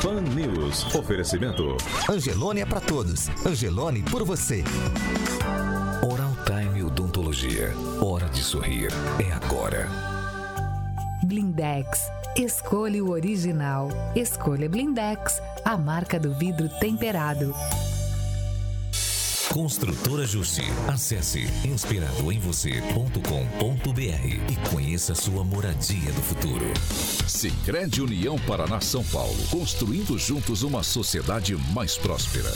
[0.00, 0.94] Fan News.
[0.94, 1.76] Oferecimento.
[2.10, 3.28] Angelone é para todos.
[3.46, 4.62] Angelone por você.
[7.54, 7.72] Odontologia.
[8.00, 8.88] Hora de sorrir.
[9.18, 9.88] É agora.
[11.24, 12.10] Blindex.
[12.36, 13.88] Escolha o original.
[14.16, 17.54] Escolha Blindex, a marca do vidro temperado.
[19.52, 20.64] Construtora Justi.
[20.88, 26.66] Acesse inspiradoemvocê.com.br e conheça sua moradia do futuro.
[27.28, 32.52] Sicredi União Paraná São Paulo, construindo juntos uma sociedade mais próspera.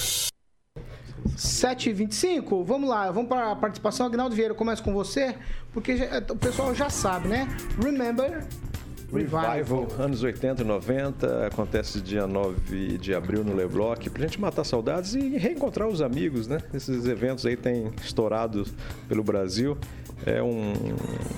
[1.36, 4.06] 7h25, vamos lá, vamos para a participação.
[4.06, 5.34] Agnaldo Vieira, começa com você,
[5.72, 7.48] porque já, o pessoal já sabe, né?
[7.82, 8.46] Remember
[9.12, 9.88] Revival.
[9.98, 15.14] anos 80 e 90, acontece dia 9 de abril no Leblock, pra gente matar saudades
[15.14, 16.58] e reencontrar os amigos, né?
[16.74, 18.66] Esses eventos aí têm estourado
[19.08, 19.78] pelo Brasil.
[20.26, 20.72] É um,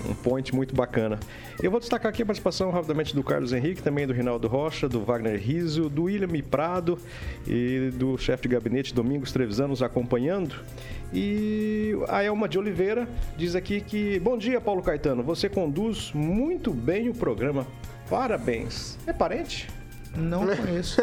[0.09, 1.21] um point muito bacana.
[1.63, 5.05] Eu vou destacar aqui a participação rapidamente do Carlos Henrique, também do Rinaldo Rocha, do
[5.05, 6.99] Wagner Riso, do William Prado
[7.47, 10.57] e do chefe de gabinete Domingos Trevisan acompanhando.
[11.13, 15.23] E a Elma de Oliveira diz aqui que: Bom dia, Paulo Caetano.
[15.23, 17.60] Você conduz muito bem o programa.
[18.09, 18.99] Parabéns.
[19.07, 19.69] É parente?
[20.17, 21.01] Não conheço.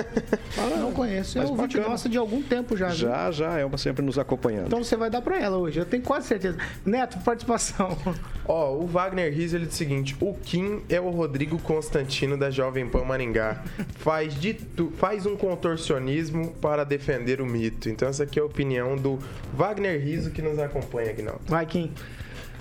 [0.78, 1.40] não conheço.
[1.40, 2.90] É um vídeo nossa de algum tempo já.
[2.90, 3.34] Já, viu?
[3.34, 3.58] já.
[3.58, 4.68] É uma sempre nos acompanhando.
[4.68, 5.80] Então você vai dar para ela hoje.
[5.80, 6.58] Eu tenho quase certeza.
[6.86, 7.98] Neto, participação.
[8.46, 10.16] Ó, o Wagner Riz, ele diz o seguinte.
[10.20, 13.64] O Kim é o Rodrigo Constantino da Jovem Pan Maringá.
[13.98, 17.90] Faz, de tu, faz um contorcionismo para defender o mito.
[17.90, 19.20] Então essa aqui é a opinião do
[19.54, 21.40] Wagner Riso que nos acompanha aqui, não.
[21.48, 21.94] Vai, Kim.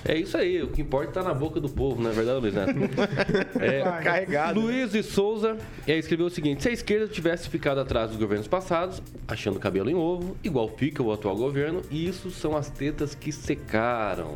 [0.09, 2.55] É isso aí, o que importa está na boca do povo, não é verdade, Luiz
[2.55, 2.73] Neto?
[3.61, 4.61] é, Carregado.
[4.61, 8.47] Luiz de Souza é, escreveu o seguinte: se a esquerda tivesse ficado atrás dos governos
[8.47, 13.33] passados, achando cabelo em ovo, igual fica o atual governo, isso são as tetas que
[13.33, 14.35] secaram.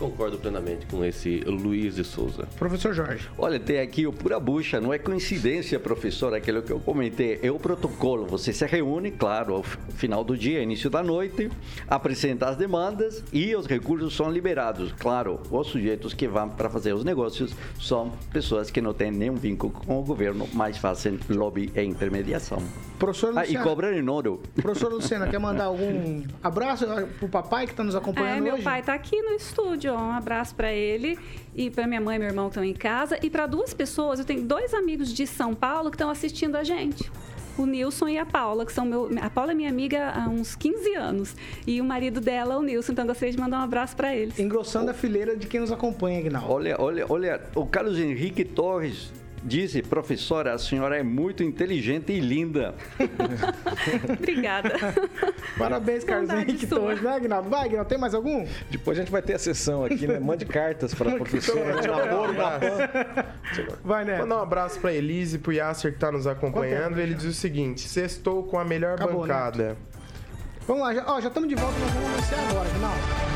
[0.00, 2.48] Concordo plenamente com esse Luiz de Souza.
[2.58, 3.28] Professor Jorge.
[3.36, 7.50] Olha, tem aqui o pura bucha, não é coincidência, professor, aquilo que eu comentei, é
[7.50, 8.24] o protocolo.
[8.26, 11.50] Você se reúne, claro, ao final do dia, início da noite,
[11.86, 14.90] apresenta as demandas e os recursos são liberados.
[14.98, 19.34] Claro, os sujeitos que vão para fazer os negócios são pessoas que não têm nenhum
[19.36, 22.62] vínculo com o governo, mas fazem lobby e intermediação.
[22.98, 23.64] Professor Ah, e Luciano.
[23.66, 24.42] cobram em ouro.
[24.56, 26.86] Professor Luciana, quer mandar algum abraço
[27.18, 28.62] pro papai que está nos acompanhando É, meu hoje?
[28.62, 31.18] pai tá aqui no estúdio, Um abraço para ele
[31.54, 34.18] e para minha mãe e meu irmão que estão em casa e para duas pessoas.
[34.18, 37.10] Eu tenho dois amigos de São Paulo que estão assistindo a gente.
[37.58, 39.10] O Nilson e a Paula, que são meu.
[39.20, 41.36] A Paula é minha amiga há uns 15 anos.
[41.66, 42.92] E o marido dela, o Nilson.
[42.92, 44.38] Então, gostaria de mandar um abraço para eles.
[44.38, 46.50] Engrossando a fileira de quem nos acompanha, Aguinaldo.
[46.50, 52.20] Olha, olha, olha, o Carlos Henrique Torres disse, professora, a senhora é muito inteligente e
[52.20, 52.74] linda.
[54.18, 54.74] Obrigada.
[55.56, 56.66] Parabéns, Carlos Henrique.
[56.66, 57.48] Torres, né, Aguinaldo?
[57.48, 58.46] Vai, Aguinaldo, tem mais algum?
[58.70, 60.18] Depois a gente vai ter a sessão aqui, né?
[60.18, 61.80] Mande cartas para a professora.
[61.80, 62.58] Namoro na.
[63.82, 64.18] Vai, né?
[64.18, 66.98] Mandar um abraço pra Elise e pro Yasser que tá nos acompanhando.
[66.98, 69.32] Ele diz o seguinte: sextou com a melhor Acabou, né?
[69.32, 69.76] bancada.
[70.66, 73.30] Vamos lá, já, ó, já estamos de volta, nós vamos iniciar agora, Aguinaldo.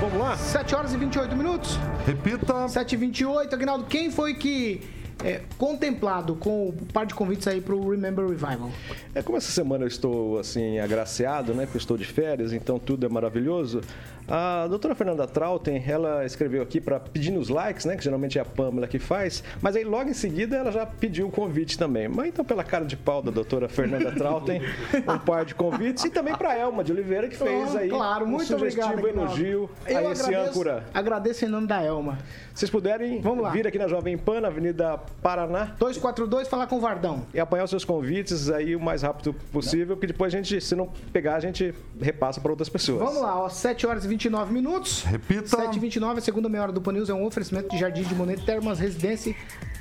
[0.00, 0.36] Vamos lá?
[0.36, 1.78] 7 horas e 28 minutos.
[2.04, 2.66] Repita.
[2.66, 4.80] 7 e 28 Aguinaldo, quem foi que
[5.24, 8.70] é, contemplado com o par de convites aí pro Remember Revival?
[9.14, 11.64] É como essa semana eu estou assim agraciado, né?
[11.64, 13.80] Porque estou de férias, então tudo é maravilhoso.
[14.28, 17.96] A doutora Fernanda Trautem, ela escreveu aqui para pedir nos likes, né?
[17.96, 21.26] Que geralmente é a Pamela que faz, mas aí logo em seguida ela já pediu
[21.26, 22.08] o convite também.
[22.08, 24.62] Mas então, pela cara de pau da doutora Fernanda Trautem,
[25.08, 26.04] um par de convites.
[26.04, 29.70] E também para Elma de Oliveira, que fez aí claro, um muito sugestivo obrigado, elogio
[29.86, 30.84] Eu a esse agradeço, âncora.
[30.94, 32.18] Agradeço em nome da Elma.
[32.54, 33.50] Vocês puderem Vamos lá.
[33.50, 35.74] vir aqui na Jovem Pan, na Avenida Paraná.
[35.78, 37.26] 242, falar com o Vardão.
[37.34, 40.74] E apanhar os seus convites aí o mais rápido possível, porque depois a gente, se
[40.74, 42.98] não pegar, a gente repassa para outras pessoas.
[42.98, 45.02] Vamos lá, ó, 7 horas e 29 minutos.
[45.04, 45.48] Repita.
[45.48, 48.02] 7 e 29 a segunda meia hora do Pan News é um oferecimento de Jardim
[48.02, 49.34] de Monet, Termas Residência.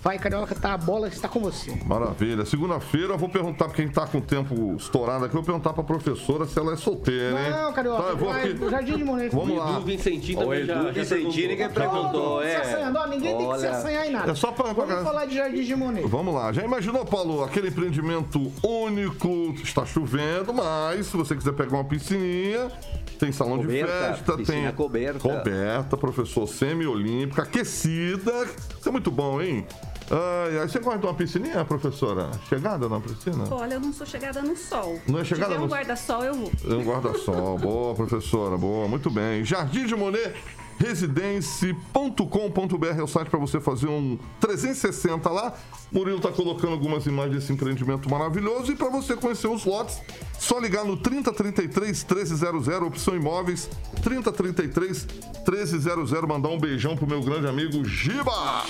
[0.04, 1.78] Vai, Carioca, tá, a bola está com você.
[1.86, 2.44] Maravilha.
[2.44, 5.74] Segunda-feira eu vou perguntar pra quem tá com o tempo estourado aqui, eu vou perguntar
[5.74, 7.52] pra professora se ela é solteira, hein?
[7.52, 8.64] Não, Carioca, Tá, eu vou vai, aqui.
[8.66, 9.30] o Jardim de Monet.
[9.36, 9.72] Vamos lá.
[9.74, 12.42] Edu Vicentim O também já, Edu já Vicentini que perguntou.
[12.42, 12.56] é.
[12.56, 14.32] assanhando, ó, ninguém tem que se assanhar em nada.
[14.32, 16.08] É só pra- pra- Vamos falar de Jardim de Monet.
[16.08, 16.52] Vamos lá.
[16.52, 22.72] Já imaginou, Paulo, aquele empreendimento único, está chovendo, mas se você quiser pegar uma piscininha,
[23.20, 25.20] tem salão de Coberta, festa, piscina tem coberta.
[25.20, 28.46] coberta, professor semi-olímpica, aquecida.
[28.80, 29.64] Isso é muito bom, hein?
[30.14, 32.32] Ai, ai, você gosta de uma piscininha, professora?
[32.50, 33.46] Chegada na piscina?
[33.50, 35.00] Olha, eu não sou chegada no sol.
[35.08, 36.52] Não é chegada Se tiver no- um guarda-sol, eu vou.
[36.66, 37.58] Um guarda-sol.
[37.58, 38.58] boa, professora.
[38.58, 39.46] Boa, muito bem.
[39.46, 40.34] Jardim de Monet,
[40.82, 45.54] residência.com.br é o site para você fazer um 360 lá.
[45.92, 48.72] Murilo tá colocando algumas imagens desse empreendimento maravilhoso.
[48.72, 50.02] E para você conhecer os lotes,
[50.40, 53.70] só ligar no 3033 1300, opção imóveis
[54.02, 55.06] 3033
[55.48, 56.12] 1300.
[56.28, 58.64] Mandar um beijão pro meu grande amigo Giba.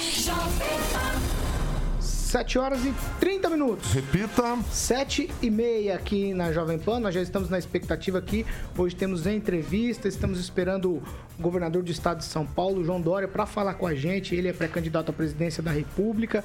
[2.31, 3.91] 7 horas e 30 minutos.
[3.91, 4.57] Repita.
[4.71, 6.97] 7 e meia aqui na Jovem Pan.
[6.97, 8.45] Nós já estamos na expectativa aqui.
[8.77, 10.07] Hoje temos entrevista.
[10.07, 11.03] Estamos esperando o
[11.37, 14.33] governador do estado de São Paulo, João Dória, para falar com a gente.
[14.33, 16.41] Ele é pré-candidato à presidência da República.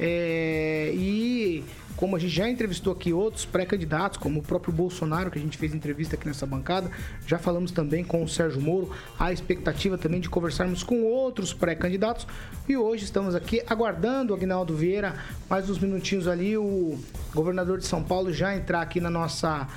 [0.00, 1.62] É, e
[2.00, 5.58] como a gente já entrevistou aqui outros pré-candidatos, como o próprio Bolsonaro, que a gente
[5.58, 6.90] fez entrevista aqui nessa bancada,
[7.26, 12.26] já falamos também com o Sérgio Moro, a expectativa também de conversarmos com outros pré-candidatos.
[12.66, 15.14] E hoje estamos aqui aguardando o Agnaldo Vieira,
[15.46, 16.98] mais uns minutinhos ali, o
[17.34, 19.68] governador de São Paulo já entrar aqui na nossa,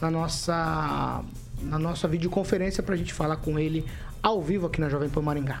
[0.00, 1.24] na nossa,
[1.62, 3.84] na nossa videoconferência para a gente falar com ele
[4.22, 5.60] ao vivo aqui na Jovem Pan Maringá.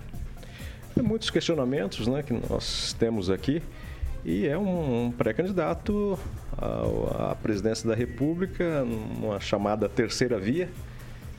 [1.02, 3.60] Muitos questionamentos né, que nós temos aqui.
[4.24, 6.18] E é um, pré-candidato
[6.56, 10.68] à presidência da República, numa chamada terceira via.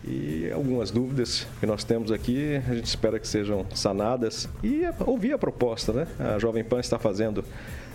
[0.05, 4.49] E algumas dúvidas que nós temos aqui, a gente espera que sejam sanadas.
[4.61, 6.07] E ouvir a proposta, né?
[6.19, 7.45] A Jovem Pan está fazendo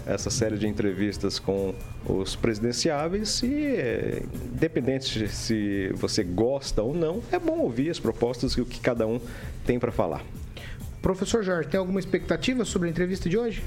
[0.07, 1.75] essa série de entrevistas com
[2.07, 4.23] os presidenciáveis e,
[4.55, 8.81] independente de se você gosta ou não, é bom ouvir as propostas e o que
[8.81, 9.21] cada um
[9.67, 10.23] tem para falar.
[11.03, 13.63] Professor Jorge, tem alguma expectativa sobre a entrevista de hoje?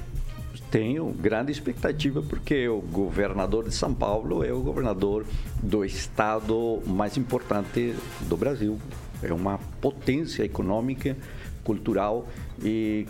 [0.72, 5.26] Tenho grande expectativa porque o governador de São Paulo é o governador
[5.62, 8.78] do estado mais importante do Brasil.
[9.22, 11.14] É uma potência econômica,
[11.62, 12.26] cultural
[12.64, 13.06] e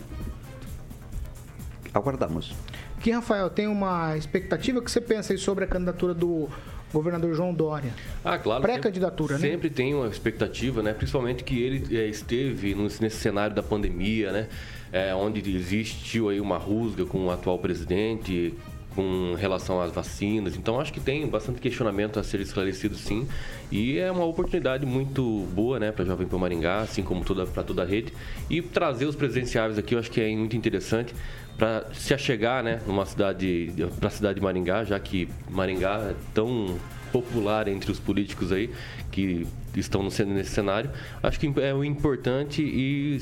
[1.93, 2.53] aguardamos.
[2.97, 6.49] Aqui, Rafael, tem uma expectativa que você pensa aí sobre a candidatura do
[6.91, 7.93] governador João Dória?
[8.25, 8.61] Ah, claro.
[8.61, 9.53] Pré-candidatura, sempre, né?
[9.53, 10.93] Sempre tem uma expectativa, né?
[10.93, 14.47] Principalmente que ele eh, esteve no- nesse cenário da pandemia, né?
[14.93, 18.53] Eh, onde existiu aí uma rusga com o atual presidente,
[18.95, 20.55] com relação às vacinas.
[20.55, 23.27] Então, acho que tem bastante questionamento a ser esclarecido, sim.
[23.71, 27.63] E é uma oportunidade muito boa, né, para Jovem Pan Maringá, assim como toda, para
[27.63, 28.13] toda a rede.
[28.49, 31.13] E trazer os presidenciáveis aqui, eu acho que é muito interessante
[31.57, 36.15] para se achegar, né, numa cidade, para a cidade de Maringá, já que Maringá é
[36.33, 36.77] tão
[37.13, 38.73] popular entre os políticos aí
[39.11, 40.89] que estão nesse cenário.
[41.21, 43.21] Acho que é o importante e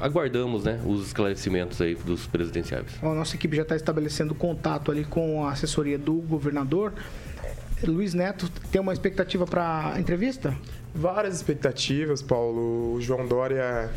[0.00, 2.86] aguardamos né, os esclarecimentos aí dos presidenciais.
[3.02, 6.92] A nossa equipe já está estabelecendo contato ali com a assessoria do governador.
[7.82, 10.54] Luiz Neto, tem uma expectativa para a entrevista?
[10.94, 12.94] Várias expectativas, Paulo.
[12.94, 13.90] O João Dória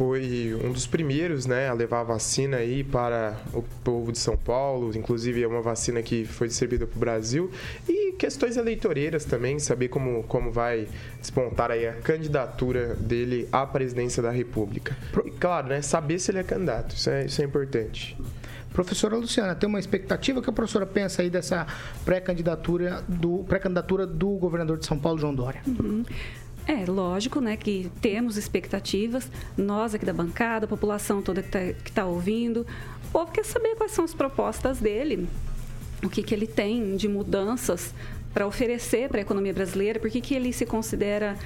[0.00, 4.34] foi um dos primeiros né, a levar a vacina aí para o povo de São
[4.34, 7.50] Paulo, inclusive é uma vacina que foi distribuída para o Brasil,
[7.86, 10.88] e questões eleitoreiras também, saber como, como vai
[11.20, 14.96] despontar aí a candidatura dele à presidência da República.
[15.22, 18.16] E claro, né, saber se ele é candidato, isso é, isso é importante.
[18.72, 21.66] Professora Luciana, tem uma expectativa que a professora pensa aí dessa
[22.06, 25.60] pré-candidatura do, pré-candidatura do governador de São Paulo, João Dória?
[25.66, 26.04] Uhum.
[26.66, 32.02] É, lógico, né, que temos expectativas, nós aqui da bancada, a população toda que está
[32.02, 32.66] tá ouvindo,
[33.08, 35.28] o povo quer saber quais são as propostas dele,
[36.02, 37.92] o que, que ele tem de mudanças
[38.32, 41.36] para oferecer para a economia brasileira, por que, que ele se considera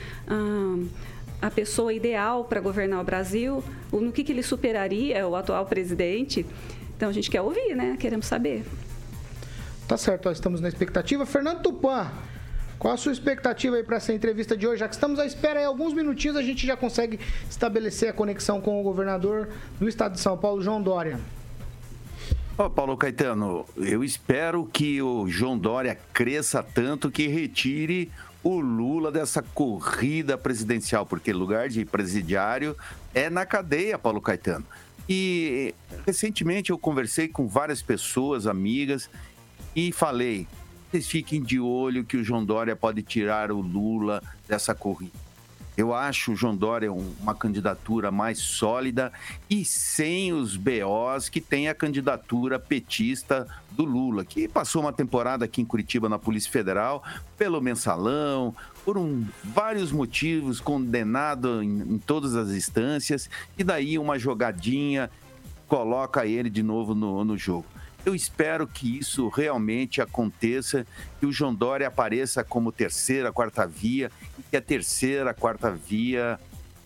[1.40, 6.44] a pessoa ideal para governar o Brasil, no que, que ele superaria o atual presidente.
[6.96, 7.96] Então a gente quer ouvir, né?
[7.98, 8.64] Queremos saber.
[9.86, 11.26] Tá certo, estamos na expectativa.
[11.26, 12.10] Fernando Tupan,
[12.84, 14.80] qual a sua expectativa aí para essa entrevista de hoje?
[14.80, 17.18] Já que estamos à espera aí alguns minutinhos, a gente já consegue
[17.48, 19.48] estabelecer a conexão com o governador
[19.80, 21.18] do estado de São Paulo, João Dória.
[22.58, 28.60] Ó, oh, Paulo Caetano, eu espero que o João Dória cresça tanto que retire o
[28.60, 32.76] Lula dessa corrida presidencial, porque lugar de presidiário
[33.14, 34.66] é na cadeia, Paulo Caetano.
[35.08, 35.74] E
[36.06, 39.08] recentemente eu conversei com várias pessoas, amigas,
[39.74, 40.46] e falei:
[40.94, 45.18] vocês fiquem de olho que o João Dória pode tirar o Lula dessa corrida.
[45.76, 49.12] Eu acho o João Dória uma candidatura mais sólida
[49.50, 55.46] e sem os BOs que tem a candidatura petista do Lula, que passou uma temporada
[55.46, 57.02] aqui em Curitiba na Polícia Federal
[57.36, 58.54] pelo mensalão,
[58.84, 63.28] por um, vários motivos, condenado em, em todas as instâncias,
[63.58, 65.10] e daí uma jogadinha
[65.66, 67.66] coloca ele de novo no, no jogo.
[68.04, 70.86] Eu espero que isso realmente aconteça,
[71.18, 76.38] que o João Dória apareça como terceira, quarta via, e que a terceira, quarta via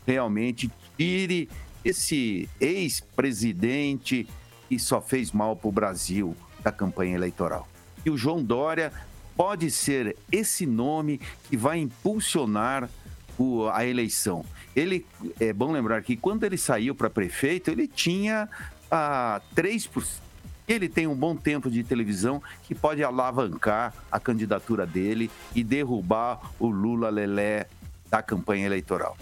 [0.07, 1.49] realmente tire
[1.85, 4.29] esse ex-presidente
[4.69, 7.67] que só fez mal para o Brasil da campanha eleitoral.
[8.05, 8.93] E o João Dória
[9.37, 12.89] pode ser esse nome que vai impulsionar
[13.37, 14.45] o, a eleição.
[14.75, 15.05] Ele
[15.41, 18.49] é bom lembrar que quando ele saiu para prefeito, ele tinha
[18.91, 20.21] ah, 3%,
[20.69, 26.53] ele tem um bom tempo de televisão que pode alavancar a candidatura dele e derrubar
[26.59, 27.67] o Lula Lelé
[28.11, 29.17] da campanha eleitoral.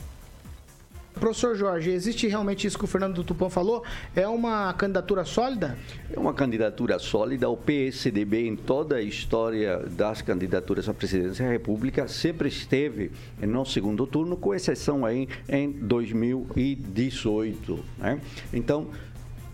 [1.18, 3.82] Professor Jorge, existe realmente isso que o Fernando Tupã falou?
[4.14, 5.78] É uma candidatura sólida?
[6.12, 7.48] É uma candidatura sólida.
[7.48, 13.64] O PSDB, em toda a história das candidaturas à presidência da República, sempre esteve no
[13.64, 17.82] segundo turno, com exceção aí em 2018.
[17.96, 18.20] Né?
[18.52, 18.90] Então,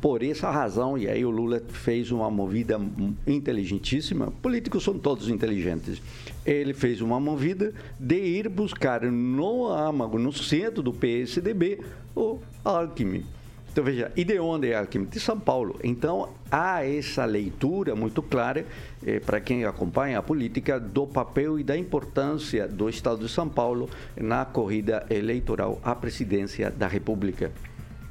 [0.03, 2.79] por essa razão, e aí o Lula fez uma movida
[3.25, 6.03] inteligentíssima, políticos são todos inteligentes.
[6.45, 11.79] Ele fez uma movida de ir buscar no âmago, no centro do PSDB,
[12.17, 13.25] o Alckmin.
[13.71, 15.05] Então veja, e de onde é Alckmin?
[15.07, 15.79] De São Paulo.
[15.85, 18.67] Então há essa leitura muito clara
[19.07, 23.49] eh, para quem acompanha a política do papel e da importância do Estado de São
[23.49, 27.53] Paulo na corrida eleitoral à presidência da República.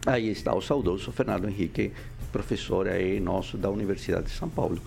[0.06, 1.92] Aí está o saudoso Fernando Henrique,
[2.32, 4.80] professor aí nosso da Universidade de São Paulo.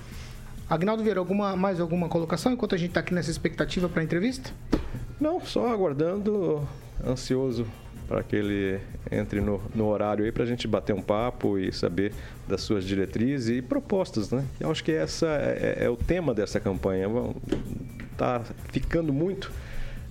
[0.68, 4.04] Agnaldo Vieira, alguma, mais alguma colocação enquanto a gente está aqui nessa expectativa para a
[4.04, 4.50] entrevista?
[5.20, 6.66] Não, só aguardando,
[7.06, 7.66] ansioso
[8.08, 11.72] para que ele entre no, no horário aí para a gente bater um papo e
[11.72, 12.12] saber
[12.46, 14.44] das suas diretrizes e propostas, né?
[14.60, 17.08] Eu acho que essa é, é, é o tema dessa campanha.
[18.12, 19.50] Está ficando muito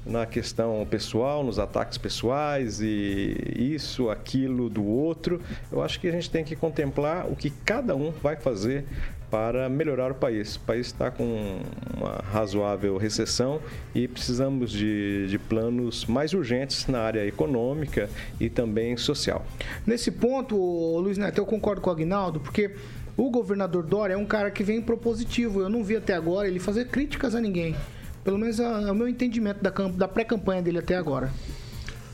[0.05, 5.41] na questão pessoal, nos ataques pessoais e isso, aquilo do outro.
[5.71, 8.85] Eu acho que a gente tem que contemplar o que cada um vai fazer
[9.33, 10.57] para melhorar o país.
[10.57, 11.59] O país está com
[11.97, 13.59] uma razoável recessão
[13.95, 18.07] e precisamos de, de, planos mais urgentes na área econômica
[18.39, 19.43] e também social.
[19.87, 20.55] Nesse ponto,
[20.99, 22.75] Luiz Neto, eu concordo com o Agnaldo, porque
[23.17, 25.61] o governador Dória é um cara que vem propositivo.
[25.61, 27.75] Eu não vi até agora ele fazer críticas a ninguém.
[28.23, 31.31] Pelo menos é, é o meu entendimento da, da pré-campanha dele até agora.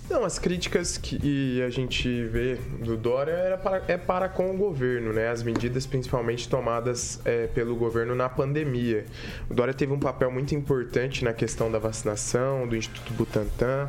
[0.10, 4.58] Não, as críticas que a gente vê do Dória era para, é para com o
[4.58, 5.30] governo, né?
[5.30, 9.06] As medidas principalmente tomadas é, pelo governo na pandemia.
[9.48, 13.88] O Dória teve um papel muito importante na questão da vacinação, do Instituto Butantan.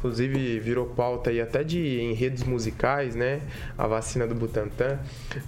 [0.00, 3.42] Inclusive virou pauta aí até de enredos musicais, né?
[3.76, 4.98] A vacina do Butantan.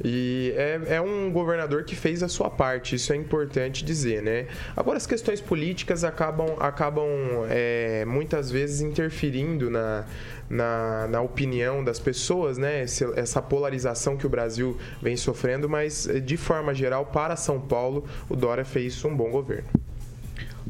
[0.04, 4.46] E é, é um governador que fez a sua parte, isso é importante dizer, né?
[4.76, 7.08] Agora as questões políticas acabam, acabam
[7.48, 10.04] é, muitas vezes interferindo na,
[10.50, 12.82] na, na, opinião das pessoas, né?
[13.16, 18.36] Essa polarização que o Brasil vem sofrendo, mas de forma geral, para São Paulo, o
[18.36, 19.68] Dória fez um bom governo.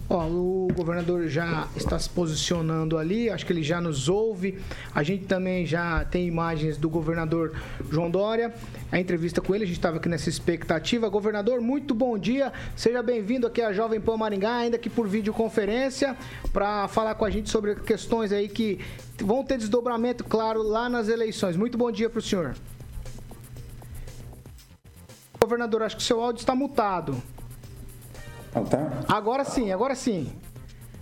[0.09, 4.59] O governador já está se posicionando ali, acho que ele já nos ouve.
[4.95, 7.55] A gente também já tem imagens do governador
[7.91, 8.53] João Dória.
[8.91, 11.09] A entrevista com ele, a gente estava aqui nessa expectativa.
[11.09, 12.53] Governador, muito bom dia.
[12.77, 16.15] Seja bem-vindo aqui à Jovem Pan Maringá, ainda que por videoconferência,
[16.53, 18.81] para falar com a gente sobre questões aí que
[19.19, 21.57] vão ter desdobramento, claro, lá nas eleições.
[21.57, 22.55] Muito bom dia para o senhor.
[25.41, 27.17] Governador, acho que seu áudio está mutado.
[28.53, 29.05] Tá?
[29.09, 30.31] Agora sim, agora sim.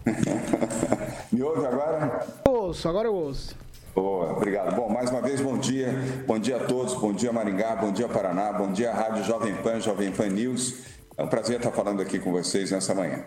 [1.32, 2.26] Me ouve agora?
[2.48, 3.56] Ouço, agora eu ouço.
[3.94, 4.76] Boa, obrigado.
[4.76, 5.92] Bom, mais uma vez, bom dia.
[6.26, 6.94] Bom dia a todos.
[6.94, 7.74] Bom dia, Maringá.
[7.74, 8.52] Bom dia, Paraná.
[8.52, 10.84] Bom dia, Rádio Jovem Pan, Jovem Pan News.
[11.18, 13.24] É um prazer estar falando aqui com vocês nessa manhã.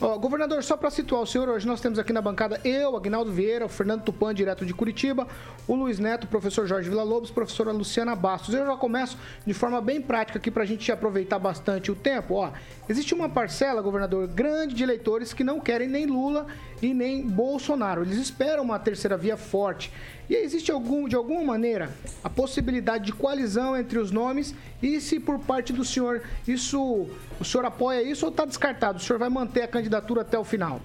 [0.00, 3.32] Ó, governador, só para situar o senhor, hoje nós temos aqui na bancada eu, Agnaldo
[3.32, 5.26] Vieira, o Fernando Tupan, direto de Curitiba,
[5.66, 8.54] o Luiz Neto, o professor Jorge Villa-Lobos, professora Luciana Bastos.
[8.54, 12.34] Eu já começo de forma bem prática aqui para a gente aproveitar bastante o tempo.
[12.34, 12.52] Ó,
[12.88, 16.46] existe uma parcela, governador, grande de eleitores que não querem nem Lula
[16.80, 18.02] e nem Bolsonaro.
[18.02, 19.92] Eles esperam uma terceira via forte.
[20.28, 21.90] E existe algum, de alguma maneira
[22.22, 27.08] a possibilidade de coalizão entre os nomes e se por parte do senhor isso
[27.40, 28.98] o senhor apoia isso ou está descartado?
[28.98, 30.80] O senhor vai manter a candidatura até o final?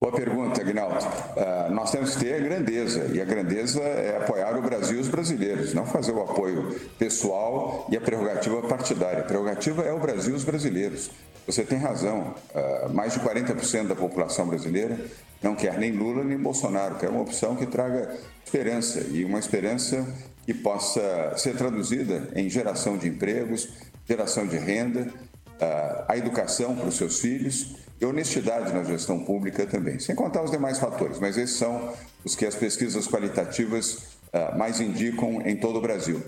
[0.00, 1.04] Boa pergunta, Agnaldo.
[1.04, 5.00] Uh, nós temos que ter a grandeza, e a grandeza é apoiar o Brasil e
[5.00, 9.22] os brasileiros, não fazer o apoio pessoal e a prerrogativa partidária.
[9.22, 11.10] A prerrogativa é o Brasil e os brasileiros.
[11.48, 14.96] Você tem razão, uh, mais de 40% da população brasileira
[15.42, 20.06] não quer nem Lula nem Bolsonaro, quer uma opção que traga esperança, e uma esperança
[20.46, 23.68] que possa ser traduzida em geração de empregos,
[24.06, 25.12] geração de renda,
[25.60, 30.42] uh, a educação para os seus filhos e honestidade na gestão pública também, sem contar
[30.42, 31.92] os demais fatores, mas esses são
[32.24, 36.22] os que as pesquisas qualitativas uh, mais indicam em todo o Brasil.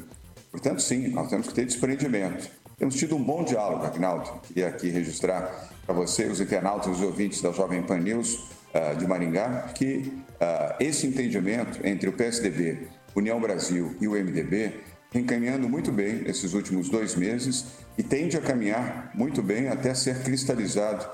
[0.51, 2.51] Portanto, sim, nós temos que ter desprendimento.
[2.77, 4.41] Temos tido um bom diálogo, Agnaldo.
[4.49, 8.35] Queria aqui registrar para você, os internautas e ouvintes da Jovem Pan News
[8.75, 14.81] uh, de Maringá, que uh, esse entendimento entre o PSDB, União Brasil e o MDB
[15.13, 17.67] vem caminhando muito bem nesses últimos dois meses
[17.99, 21.07] e tende a caminhar muito bem até ser cristalizado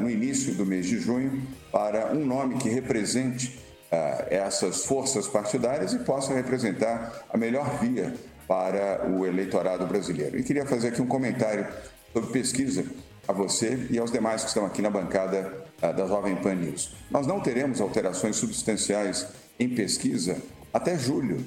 [0.00, 3.58] no início do mês de junho para um nome que represente
[3.92, 8.14] uh, essas forças partidárias e possa representar a melhor via
[8.46, 10.38] para o eleitorado brasileiro.
[10.38, 11.66] E queria fazer aqui um comentário
[12.12, 12.84] sobre pesquisa
[13.26, 16.96] a você e aos demais que estão aqui na bancada uh, da Jovem Pan News.
[17.10, 19.26] Nós não teremos alterações substanciais
[19.58, 20.36] em pesquisa
[20.72, 21.44] até julho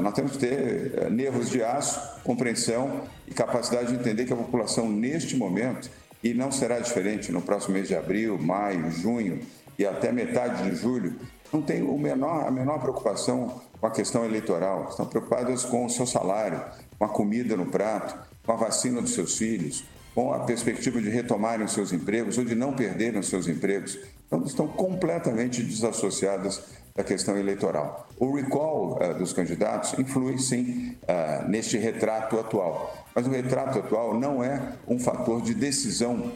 [0.00, 4.88] nós temos que ter nervos de aço, compreensão e capacidade de entender que a população,
[4.88, 5.90] neste momento,
[6.24, 9.40] e não será diferente no próximo mês de abril, maio, junho
[9.78, 11.14] e até metade de julho,
[11.52, 14.88] não tem o menor, a menor preocupação com a questão eleitoral.
[14.88, 16.62] Estão preocupadas com o seu salário,
[16.98, 21.10] com a comida no prato, com a vacina dos seus filhos, com a perspectiva de
[21.10, 23.98] retomarem os seus empregos ou de não perderem os seus empregos.
[24.26, 26.64] Então, estão completamente desassociadas
[26.96, 28.08] da questão eleitoral.
[28.20, 33.08] O recall uh, dos candidatos influi, sim, uh, neste retrato atual.
[33.12, 36.30] Mas o retrato atual não é um fator de decisão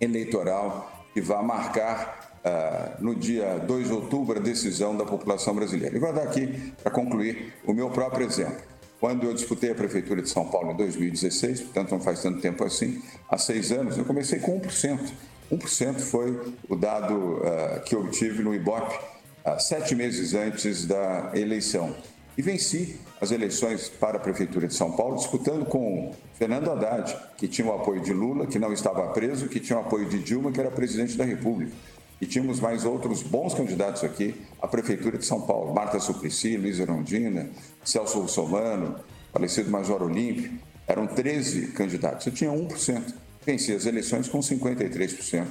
[0.00, 5.96] eleitoral que vá marcar uh, no dia 2 de outubro a decisão da população brasileira.
[5.96, 8.60] E vou dar aqui, para concluir, o meu próprio exemplo.
[8.98, 12.64] Quando eu disputei a Prefeitura de São Paulo em 2016, portanto não faz tanto tempo
[12.64, 15.12] assim, há seis anos, eu comecei com 1%.
[15.52, 19.15] 1% foi o dado uh, que obtive no IBOP
[19.58, 21.94] sete meses antes da eleição.
[22.36, 27.48] E venci as eleições para a Prefeitura de São Paulo, disputando com Fernando Haddad, que
[27.48, 30.52] tinha o apoio de Lula, que não estava preso, que tinha o apoio de Dilma,
[30.52, 31.72] que era presidente da República.
[32.20, 35.74] E tínhamos mais outros bons candidatos aqui à Prefeitura de São Paulo.
[35.74, 37.48] Marta Suplicy, Luiz Erondina,
[37.84, 38.96] Celso Russomano,
[39.32, 40.50] falecido Major Olímpio.
[40.86, 42.26] Eram 13 candidatos.
[42.26, 43.14] Eu tinha 1%.
[43.44, 45.46] Venci as eleições com 53%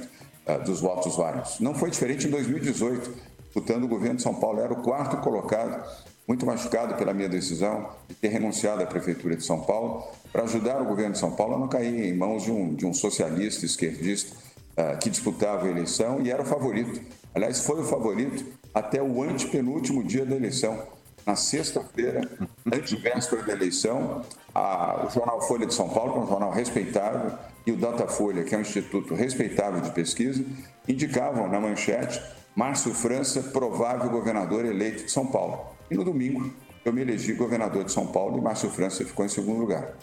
[0.46, 1.58] ah, dos votos válidos.
[1.60, 3.25] Não foi diferente em 2018
[3.56, 4.60] disputando o governo de São Paulo.
[4.60, 5.82] Era o quarto colocado,
[6.28, 10.82] muito machucado pela minha decisão de ter renunciado à Prefeitura de São Paulo, para ajudar
[10.82, 13.64] o governo de São Paulo a não cair em mãos de um, de um socialista
[13.64, 14.36] esquerdista
[14.76, 17.00] uh, que disputava a eleição e era o favorito.
[17.34, 18.44] Aliás, foi o favorito
[18.74, 20.78] até o antepenúltimo dia da eleição.
[21.24, 22.20] Na sexta-feira,
[22.66, 24.22] antevéspera da eleição,
[24.54, 27.32] a, o jornal Folha de São Paulo, que é um jornal respeitável,
[27.66, 30.44] e o Datafolha, que é um instituto respeitável de pesquisa,
[30.86, 32.22] indicavam na manchete
[32.56, 35.66] Márcio França, provável governador eleito de São Paulo.
[35.90, 36.50] E no domingo,
[36.86, 39.94] eu me elegi governador de São Paulo e Márcio França ficou em segundo lugar.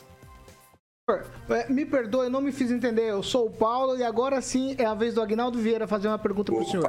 [1.49, 3.09] É, me perdoe, eu não me fiz entender.
[3.09, 6.19] Eu sou o Paulo e agora sim é a vez do Agnaldo Vieira fazer uma
[6.19, 6.87] pergunta para o senhor.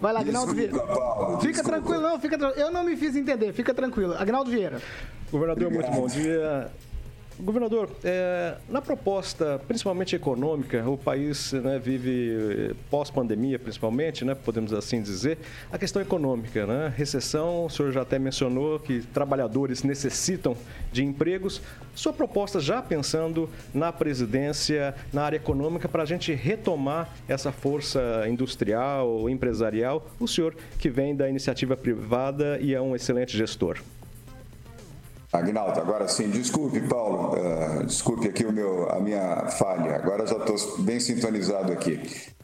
[0.00, 0.78] Vai lá, Agnaldo Vieira.
[0.78, 1.70] Paulo, fica desculpa.
[1.70, 2.66] tranquilo, não, fica tranquilo.
[2.66, 4.14] Eu não me fiz entender, fica tranquilo.
[4.14, 4.80] Agnaldo Vieira.
[5.30, 5.92] Governador, Obrigado.
[5.92, 6.72] muito bom dia.
[7.42, 14.72] Governador, é, na proposta, principalmente econômica, o país né, vive eh, pós-pandemia, principalmente, né, podemos
[14.72, 15.38] assim dizer,
[15.72, 16.94] a questão econômica, né?
[16.96, 20.56] Recessão, o senhor já até mencionou que trabalhadores necessitam
[20.92, 21.60] de empregos.
[21.96, 28.24] Sua proposta já pensando na presidência, na área econômica, para a gente retomar essa força
[28.28, 33.78] industrial, empresarial, o senhor que vem da iniciativa privada e é um excelente gestor.
[35.32, 40.36] Agnaldo, agora sim, desculpe, Paulo, uh, desculpe aqui o meu, a minha falha, agora já
[40.36, 42.02] estou bem sintonizado aqui.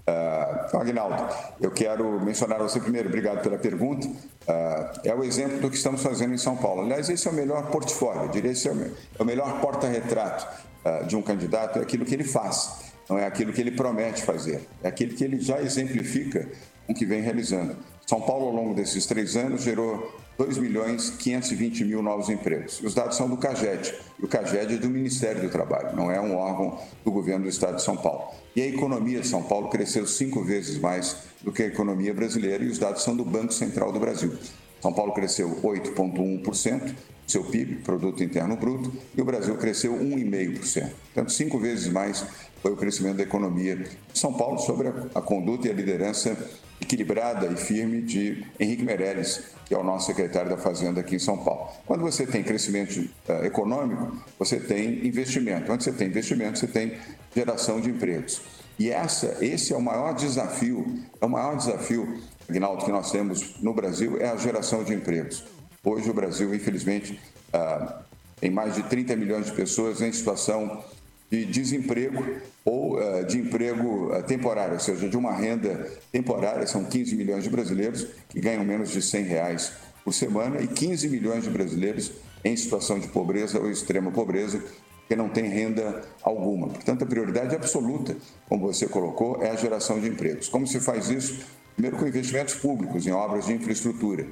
[0.09, 1.28] Uh, Agnaldo,
[1.61, 4.09] eu quero mencionar você primeiro, obrigado pela pergunta.
[4.09, 6.80] Uh, é o exemplo do que estamos fazendo em São Paulo.
[6.80, 10.47] Aliás, esse é o melhor portfólio, eu diria esse é o, é melhor porta-retrato
[10.82, 14.22] uh, de um candidato, é aquilo que ele faz, não é aquilo que ele promete
[14.22, 16.49] fazer, é aquilo que ele já exemplifica
[16.89, 17.76] o que vem realizando.
[18.07, 22.80] São Paulo, ao longo desses três anos, gerou 2 milhões 520 mil novos empregos.
[22.80, 23.93] Os dados são do CAGED.
[24.22, 27.76] O CAGED é do Ministério do Trabalho, não é um órgão do governo do Estado
[27.76, 28.32] de São Paulo.
[28.55, 32.62] E a economia de São Paulo cresceu cinco vezes mais do que a economia brasileira
[32.62, 34.32] e os dados são do Banco Central do Brasil.
[34.80, 36.95] São Paulo cresceu 8,1%,
[37.29, 40.91] seu PIB, Produto Interno Bruto, e o Brasil cresceu 1,5%.
[41.14, 42.24] Portanto, cinco vezes mais
[42.62, 46.37] foi o crescimento da economia São Paulo sobre a, conduta e a liderança
[46.81, 51.20] equilibrada e firme de Henrique Meirelles, que é o nosso secretário da Fazenda aqui em
[51.20, 51.70] São Paulo.
[51.87, 52.97] Quando você tem crescimento
[53.29, 55.70] uh, econômico, você tem investimento.
[55.70, 56.95] Onde você tem investimento, você tem
[57.35, 58.41] geração de empregos.
[58.79, 60.87] E essa, esse é o maior desafio,
[61.20, 65.45] é o maior desafio, Agnaldo, que nós temos no Brasil, é a geração de empregos.
[65.89, 67.18] Hoje o Brasil, infelizmente,
[67.49, 67.95] uh,
[68.39, 70.84] tem mais de 30 milhões de pessoas em situação
[71.30, 72.22] de desemprego
[72.62, 76.66] ou uh, de emprego uh, temporário, ou seja, de uma renda temporária.
[76.66, 79.72] São 15 milhões de brasileiros que ganham menos de 100 reais
[80.05, 82.12] por semana e 15 milhões de brasileiros
[82.45, 84.62] em situação de pobreza ou extrema pobreza
[85.09, 86.68] que não tem renda alguma.
[86.68, 88.14] Portanto, a prioridade absoluta,
[88.47, 90.51] como você colocou, é a geração de empregos.
[90.51, 91.47] Como se faz isso?
[91.74, 94.26] Primeiro, com investimentos públicos em obras de infraestrutura.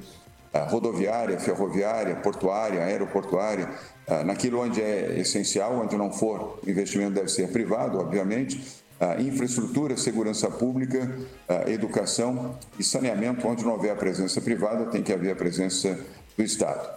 [0.65, 3.69] Rodoviária, ferroviária, portuária, aeroportuária,
[4.07, 9.21] ah, naquilo onde é essencial, onde não for, o investimento deve ser privado, obviamente, ah,
[9.21, 15.13] infraestrutura, segurança pública, ah, educação e saneamento, onde não houver a presença privada, tem que
[15.13, 15.99] haver a presença
[16.35, 16.89] do Estado.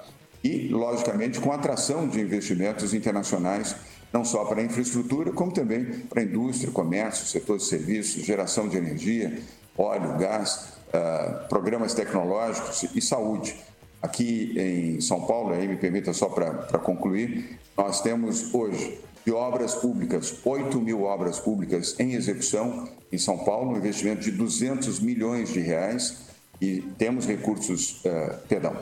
[0.42, 3.76] E, logicamente, com atração de investimentos internacionais,
[4.12, 8.68] não só para a infraestrutura, como também para a indústria, comércio, setor de serviços, geração
[8.68, 9.38] de energia,
[9.76, 10.79] óleo, gás,
[11.48, 13.56] programas tecnológicos e saúde.
[14.02, 19.74] Aqui em São Paulo, aí me permita só para concluir, nós temos hoje de obras
[19.74, 25.52] públicas, 8 mil obras públicas em execução em São Paulo, um investimento de 200 milhões
[25.52, 26.30] de reais
[26.60, 28.76] e temos recursos, uh, perdão,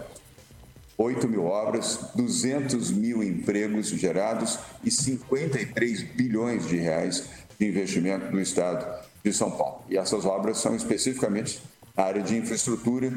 [0.96, 7.24] 8 mil obras, 200 mil empregos gerados e 53 bilhões de reais
[7.58, 9.84] de investimento do Estado de São Paulo.
[9.88, 11.60] E essas obras são especificamente
[11.98, 13.12] na área de infraestrutura,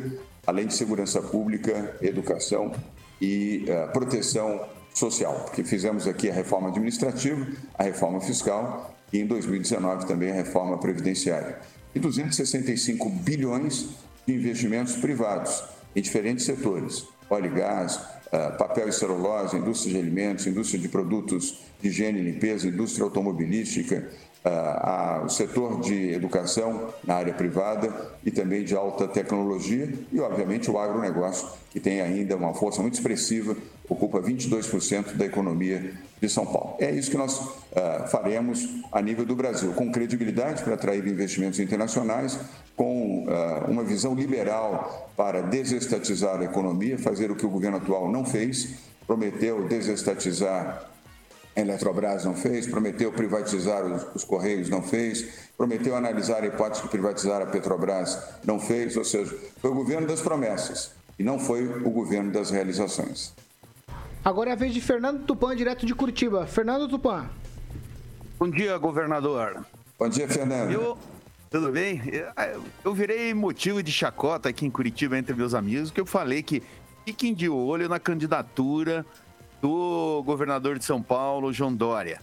[0.45, 2.73] além de segurança pública, educação
[3.21, 7.45] e uh, proteção social, porque fizemos aqui a reforma administrativa,
[7.77, 11.59] a reforma fiscal e em 2019 também a reforma previdenciária.
[11.93, 13.89] E 265 bilhões
[14.25, 15.63] de investimentos privados
[15.95, 20.89] em diferentes setores, óleo e gás, uh, papel e celulose, indústria de alimentos, indústria de
[20.89, 24.09] produtos de higiene e limpeza, indústria automobilística,
[25.24, 30.80] o setor de educação na área privada e também de alta tecnologia e, obviamente, o
[30.80, 33.56] agronegócio, que tem ainda uma força muito expressiva,
[33.88, 36.76] ocupa 22% da economia de São Paulo.
[36.80, 41.60] É isso que nós uh, faremos a nível do Brasil, com credibilidade para atrair investimentos
[41.60, 42.39] internacionais,
[42.76, 48.12] com uh, uma visão liberal para desestatizar a economia, fazer o que o governo atual
[48.12, 48.76] não fez,
[49.06, 50.89] prometeu desestatizar
[51.56, 56.84] a Eletrobras não fez, prometeu privatizar os, os, Correios, não fez, prometeu analisar a hipótese
[56.84, 61.38] de privatizar a Petrobras, não fez, ou seja, foi o governo das promessas e não
[61.38, 63.34] foi o governo das realizações.
[64.24, 66.45] Agora é a vez de Fernando Tupan, direto de Curitiba.
[66.45, 67.28] Fernando Tupan.
[68.39, 69.66] Bom dia, governador.
[69.99, 70.72] Bom dia, Fernando.
[70.72, 70.97] Eu,
[71.49, 72.02] Tudo bem?
[72.84, 76.64] Eu virei motivo de chacota aqui em Curitiba entre meus amigos, que eu falei que
[77.06, 79.06] fiquem de olho na candidatura
[79.62, 82.22] do governador de São Paulo, João Dória.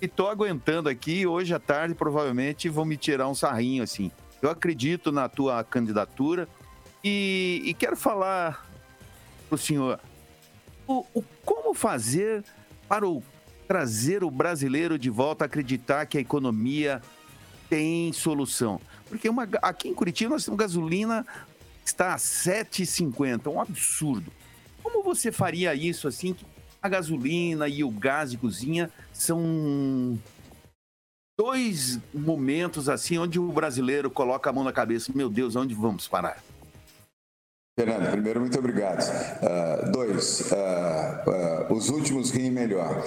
[0.00, 4.10] E tô aguentando aqui, hoje à tarde provavelmente vão me tirar um sarrinho assim.
[4.40, 6.48] Eu acredito na tua candidatura
[7.02, 8.66] e, e quero falar
[9.48, 10.00] para o senhor
[10.86, 12.44] o, o, como fazer
[12.88, 13.22] para o,
[13.66, 17.00] trazer o brasileiro de volta a acreditar que a economia
[17.68, 18.80] tem solução.
[19.08, 21.26] Porque uma, aqui em Curitiba nós temos gasolina
[21.84, 24.32] está a 7,50, um absurdo.
[24.82, 26.34] Como você faria isso assim?
[26.84, 30.18] A gasolina e o gás de cozinha são
[31.34, 36.06] dois momentos assim onde o brasileiro coloca a mão na cabeça, meu Deus, onde vamos
[36.06, 36.42] parar?
[37.80, 39.02] Fernando, primeiro, muito obrigado.
[39.02, 43.02] Uh, dois, uh, uh, os últimos riem melhor.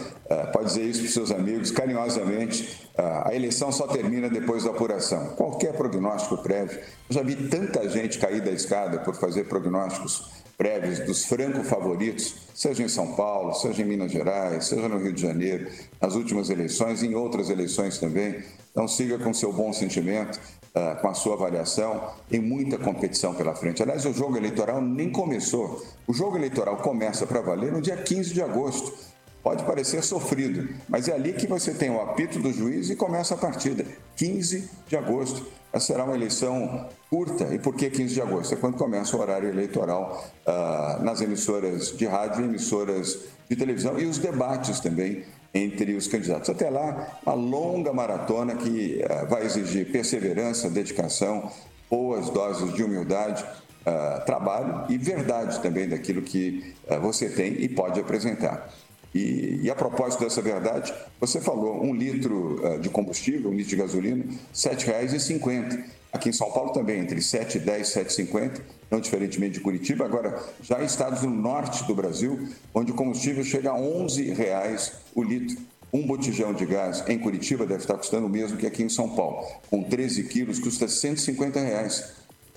[0.51, 2.89] pode dizer isso para os seus amigos, carinhosamente.
[2.97, 5.36] a eleição só termina depois da apuração.
[5.36, 6.80] Qualquer prognóstico prévio.
[6.80, 12.84] Eu já vi tanta gente cair da escada por fazer prognósticos prévios dos franco-favoritos, seja
[12.84, 15.70] em São Paulo, seja em Minas Gerais, seja no Rio de Janeiro,
[16.01, 18.43] nas últimas eleições, em outras eleições também.
[18.72, 20.39] Então, siga com seu bom sentimento.
[20.78, 22.12] Ah, com a sua avaliação.
[22.30, 23.82] Tem muita competição pela frente.
[23.82, 25.84] Aliás, o jogo eleitoral nem começou.
[26.05, 28.93] O jogo eleitoral começa para valer no dia 15 de agosto.
[29.41, 33.34] Pode parecer sofrido, mas é ali que você tem o apito do juiz e começa
[33.34, 33.86] a partida.
[34.18, 35.47] 15 de agosto.
[35.80, 37.53] Será uma eleição curta.
[37.53, 38.53] E por que 15 de agosto?
[38.53, 44.05] É quando começa o horário eleitoral uh, nas emissoras de rádio emissoras de televisão e
[44.05, 46.49] os debates também entre os candidatos.
[46.49, 51.51] Até lá, uma longa maratona que uh, vai exigir perseverança, dedicação,
[51.89, 57.99] boas doses de humildade, uh, trabalho e verdade também daquilo que você tem e pode
[57.99, 58.70] apresentar.
[59.16, 63.76] E, e, a propósito dessa verdade, você falou um litro de combustível, um litro de
[63.76, 65.84] gasolina, R$ 7,50.
[66.12, 70.05] Aqui em São Paulo também, entre 7,10 e 7,50 não diferentemente de Curitiba.
[70.05, 74.93] Agora, já em estados do norte do Brasil, onde o combustível chega a 11 reais
[75.14, 75.58] o litro.
[75.91, 79.16] Um botijão de gás em Curitiba deve estar custando o mesmo que aqui em São
[79.16, 79.47] Paulo.
[79.70, 82.14] Com 13 quilos, custa 150 reais.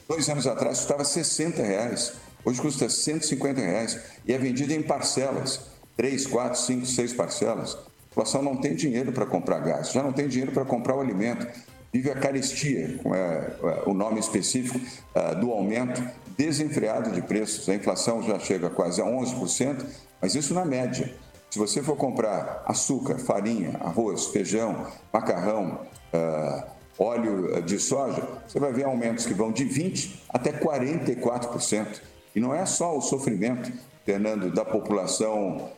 [0.08, 2.12] Dois anos atrás custava 60 reais.
[2.44, 5.60] Hoje custa 150 reais e é vendido em parcelas.
[5.96, 7.74] Três, quatro, cinco, seis parcelas.
[7.74, 11.00] A população não tem dinheiro para comprar gás, já não tem dinheiro para comprar o
[11.00, 11.46] alimento
[11.92, 14.80] vive a carestia, é, é, o nome específico
[15.14, 16.02] é, do aumento
[16.36, 17.68] desenfreado de preços.
[17.68, 19.84] A inflação já chega quase a 11%,
[20.20, 21.12] mas isso na média.
[21.50, 25.80] Se você for comprar açúcar, farinha, arroz, feijão, macarrão,
[26.96, 32.00] óleo de soja, você vai ver aumentos que vão de 20% até 44%.
[32.36, 33.72] E não é só o sofrimento,
[34.04, 35.70] Fernando, da população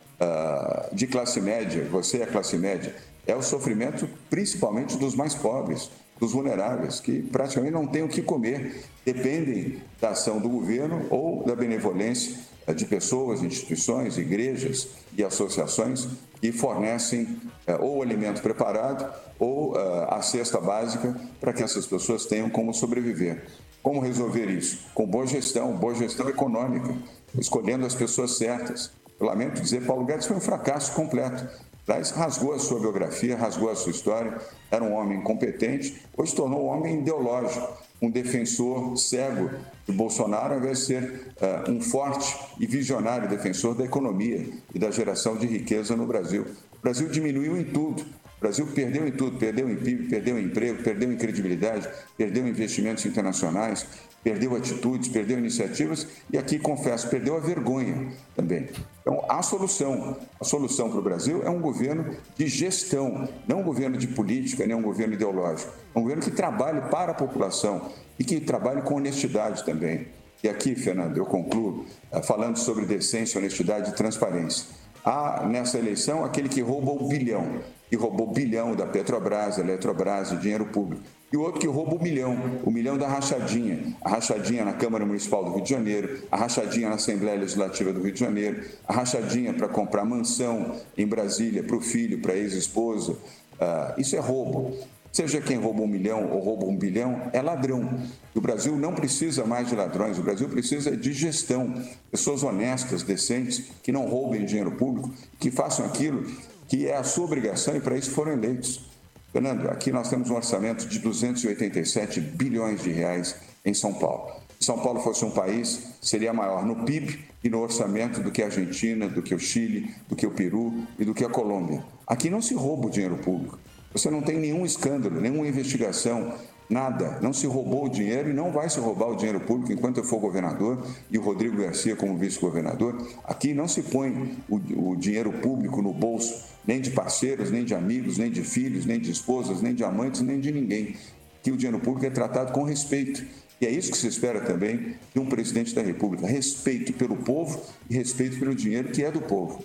[0.92, 2.94] de classe média, você é classe média,
[3.26, 5.90] é o sofrimento principalmente dos mais pobres
[6.22, 11.44] dos vulneráveis, que praticamente não têm o que comer, dependem da ação do governo ou
[11.44, 16.06] da benevolência eh, de pessoas, instituições, igrejas e associações
[16.40, 19.74] que fornecem eh, ou alimento preparado ou
[20.08, 23.44] a cesta básica para que essas pessoas tenham como sobreviver.
[23.82, 24.86] Como resolver isso?
[24.94, 26.94] Com boa gestão, boa gestão econômica,
[27.36, 28.92] escolhendo as pessoas certas.
[29.22, 31.48] Eu lamento dizer, Paulo Guedes foi um fracasso completo.
[31.86, 34.36] Aliás, rasgou a sua biografia, rasgou a sua história,
[34.68, 39.48] era um homem competente, hoje tornou um homem ideológico, um defensor cego
[39.86, 44.44] de Bolsonaro, ao invés de ser uh, um forte e visionário defensor da economia
[44.74, 46.44] e da geração de riqueza no Brasil.
[46.76, 48.04] O Brasil diminuiu em tudo.
[48.42, 51.88] O Brasil perdeu em tudo, perdeu em PIB, perdeu em emprego, perdeu em credibilidade,
[52.18, 53.86] perdeu investimentos internacionais,
[54.20, 58.68] perdeu atitudes, perdeu iniciativas e aqui, confesso, perdeu a vergonha também.
[59.00, 63.62] Então, a solução, a solução para o Brasil é um governo de gestão, não um
[63.62, 65.72] governo de política, nem um governo ideológico.
[65.94, 70.08] É um governo que trabalhe para a população e que trabalhe com honestidade também.
[70.42, 74.81] E aqui, Fernando, eu concluo eh, falando sobre decência, honestidade e transparência.
[75.04, 80.36] Há nessa eleição aquele que rouba o bilhão, que roubou bilhão da Petrobras, Eletrobras, de
[80.38, 83.96] dinheiro público e o outro que rouba o milhão, o milhão da rachadinha.
[84.02, 88.02] A rachadinha na Câmara Municipal do Rio de Janeiro, a rachadinha na Assembleia Legislativa do
[88.02, 92.36] Rio de Janeiro, a rachadinha para comprar mansão em Brasília para o filho, para a
[92.36, 93.12] ex-esposa.
[93.12, 94.76] Uh, isso é roubo.
[95.12, 98.00] Seja quem rouba um milhão ou rouba um bilhão, é ladrão.
[98.34, 101.74] O Brasil não precisa mais de ladrões, o Brasil precisa de gestão.
[102.10, 106.24] Pessoas honestas, decentes, que não roubem dinheiro público, que façam aquilo
[106.66, 108.90] que é a sua obrigação e para isso foram eleitos.
[109.30, 114.32] Fernando, aqui nós temos um orçamento de 287 bilhões de reais em São Paulo.
[114.58, 118.42] Se São Paulo fosse um país, seria maior no PIB e no orçamento do que
[118.42, 121.84] a Argentina, do que o Chile, do que o Peru e do que a Colômbia.
[122.06, 123.58] Aqui não se rouba o dinheiro público.
[123.92, 126.32] Você não tem nenhum escândalo, nenhuma investigação,
[126.72, 127.18] Nada.
[127.20, 130.04] Não se roubou o dinheiro e não vai se roubar o dinheiro público enquanto eu
[130.04, 133.06] for governador e o Rodrigo Garcia como vice-governador.
[133.24, 137.74] Aqui não se põe o, o dinheiro público no bolso nem de parceiros, nem de
[137.74, 140.96] amigos, nem de filhos, nem de esposas, nem de amantes, nem de ninguém.
[141.42, 143.22] Que o dinheiro público é tratado com respeito.
[143.60, 147.60] E é isso que se espera também de um presidente da República: respeito pelo povo
[147.90, 149.62] e respeito pelo dinheiro que é do povo.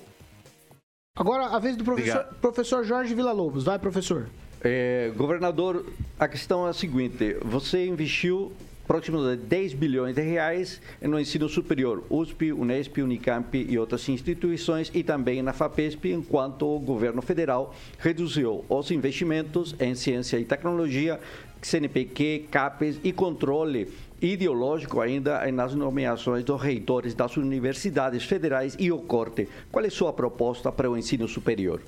[1.17, 3.63] Agora a vez do professor, professor Jorge Villa-Lobos.
[3.63, 4.27] Vai, professor.
[4.61, 5.83] É, governador,
[6.19, 8.51] a questão é a seguinte: você investiu
[8.87, 14.91] próximo de 10 bilhões de reais no ensino superior, USP, Unesp, Unicamp e outras instituições,
[14.93, 21.19] e também na FAPESP, enquanto o governo federal reduziu os investimentos em ciência e tecnologia,
[21.61, 23.91] CNPq, CAPES e controle
[24.21, 29.47] ideológico ainda nas nomeações dos reitores das universidades federais e o corte.
[29.71, 31.81] Qual é sua proposta para o ensino superior?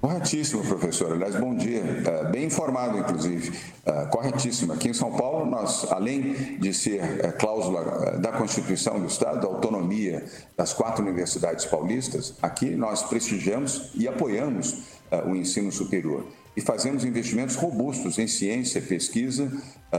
[0.00, 1.12] Corretíssimo, professor.
[1.12, 1.82] Aliás, bom dia.
[1.82, 3.58] Uh, bem informado, inclusive.
[3.84, 4.72] Uh, corretíssimo.
[4.72, 9.48] Aqui em São Paulo, nós, além de ser uh, cláusula da Constituição do Estado, da
[9.48, 10.24] autonomia
[10.56, 16.24] das quatro universidades paulistas, aqui nós prestigiamos e apoiamos o ensino superior.
[16.56, 19.52] E fazemos investimentos robustos em ciência, pesquisa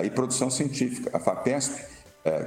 [0.04, 1.12] e produção científica.
[1.14, 1.80] A FAPESP,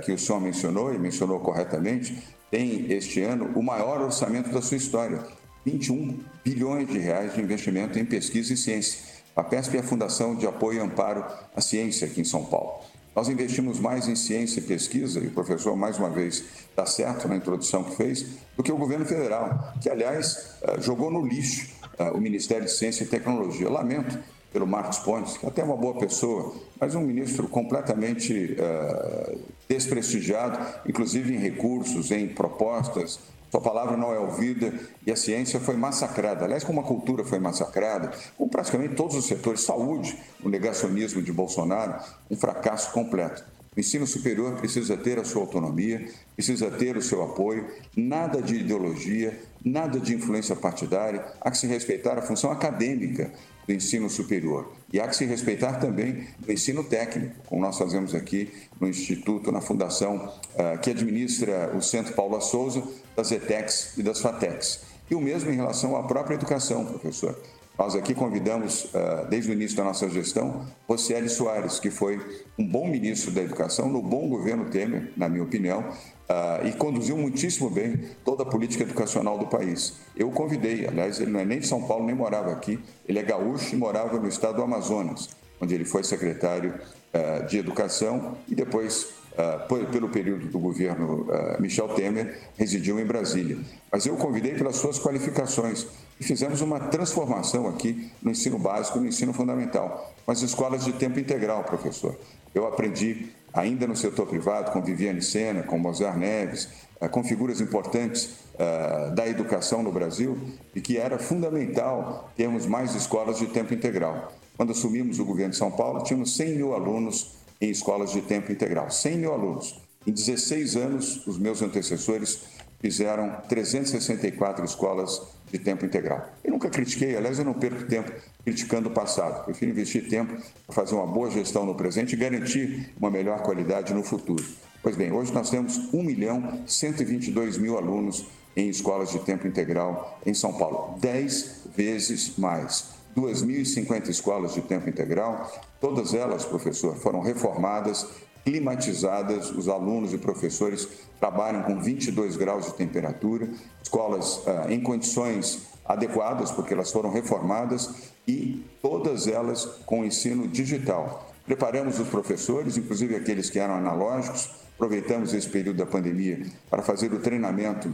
[0.04, 4.76] que o senhor mencionou e mencionou corretamente, tem este ano o maior orçamento da sua
[4.76, 5.24] história
[5.64, 8.98] 21 bilhões de reais de investimento em pesquisa e ciência.
[9.36, 12.80] A PESP é a Fundação de Apoio e Amparo à Ciência aqui em São Paulo.
[13.14, 17.26] Nós investimos mais em ciência e pesquisa, e o professor, mais uma vez, está certo
[17.28, 18.24] na introdução que fez,
[18.56, 21.68] do que o governo federal, que, aliás, eh, jogou no lixo
[22.14, 23.66] o Ministério de Ciência e Tecnologia.
[23.66, 24.18] Eu lamento
[24.53, 29.38] pelo Marcos Pontes, que é até é uma boa pessoa, mas um ministro completamente uh,
[29.68, 33.20] desprestigiado, inclusive em recursos, em propostas,
[33.51, 34.72] sua palavra não é ouvida
[35.05, 36.44] e a ciência foi massacrada.
[36.44, 41.32] Aliás, como a cultura foi massacrada, como praticamente todos os setores, saúde, o negacionismo de
[41.32, 43.44] Bolsonaro, um fracasso completo.
[43.76, 48.57] O ensino superior precisa ter a sua autonomia, precisa ter o seu apoio, nada de
[48.57, 53.30] ideologia, nada de influência partidária, há que se respeitar a função acadêmica
[53.66, 54.72] do ensino superior.
[54.92, 59.52] E há que se respeitar também o ensino técnico, como nós fazemos aqui no Instituto,
[59.52, 62.82] na Fundação uh, que administra o Centro Paula Souza,
[63.14, 64.80] das ETECs e das FATECs.
[65.11, 67.38] E o mesmo em relação à própria educação, professor.
[67.78, 72.20] Nós aqui convidamos, uh, desde o início da nossa gestão, Rocieli Soares, que foi
[72.58, 75.84] um bom ministro da Educação, no bom governo Temer, na minha opinião,
[76.31, 79.97] uh, e conduziu muitíssimo bem toda a política educacional do país.
[80.16, 83.18] Eu o convidei, aliás, ele não é nem de São Paulo, nem morava aqui, ele
[83.18, 85.28] é gaúcho e morava no estado do Amazonas,
[85.61, 91.24] onde ele foi secretário uh, de Educação e depois Uh, pelo período do governo
[91.61, 93.59] Michel Temer, residiu em Brasília.
[93.91, 95.87] Mas eu o convidei pelas suas qualificações
[96.18, 100.93] e fizemos uma transformação aqui no ensino básico no ensino fundamental, com as escolas de
[100.95, 102.18] tempo integral, professor.
[102.53, 106.68] Eu aprendi ainda no setor privado, com Viviane Sena, com Mozart Neves,
[107.01, 110.38] eh, com figuras importantes uh, da educação no Brasil,
[110.74, 114.32] e que era fundamental termos mais escolas de tempo integral.
[114.57, 118.53] Quando assumimos o governo de São Paulo, tínhamos 100 mil alunos em escolas de tempo
[118.53, 118.90] integral.
[118.90, 119.80] 100 mil alunos.
[120.07, 122.40] Em 16 anos, os meus antecessores
[122.80, 125.20] fizeram 364 escolas
[125.51, 126.32] de tempo integral.
[126.44, 128.11] Eu nunca critiquei, aliás, eu não perco tempo
[128.44, 129.44] criticando o passado.
[129.44, 130.36] Prefiro investir tempo
[130.66, 134.44] para fazer uma boa gestão no presente e garantir uma melhor qualidade no futuro.
[134.82, 138.26] Pois bem, hoje nós temos 1 milhão 122 mil alunos
[138.57, 142.98] em escolas de tempo integral em São Paulo, 10 vezes mais.
[143.16, 148.07] 2.050 escolas de tempo integral, todas elas, professor, foram reformadas,
[148.45, 150.88] climatizadas, os alunos e professores
[151.18, 153.49] trabalham com 22 graus de temperatura,
[153.82, 161.28] escolas ah, em condições adequadas, porque elas foram reformadas, e todas elas com ensino digital.
[161.45, 167.12] Preparamos os professores, inclusive aqueles que eram analógicos, aproveitamos esse período da pandemia para fazer
[167.12, 167.93] o treinamento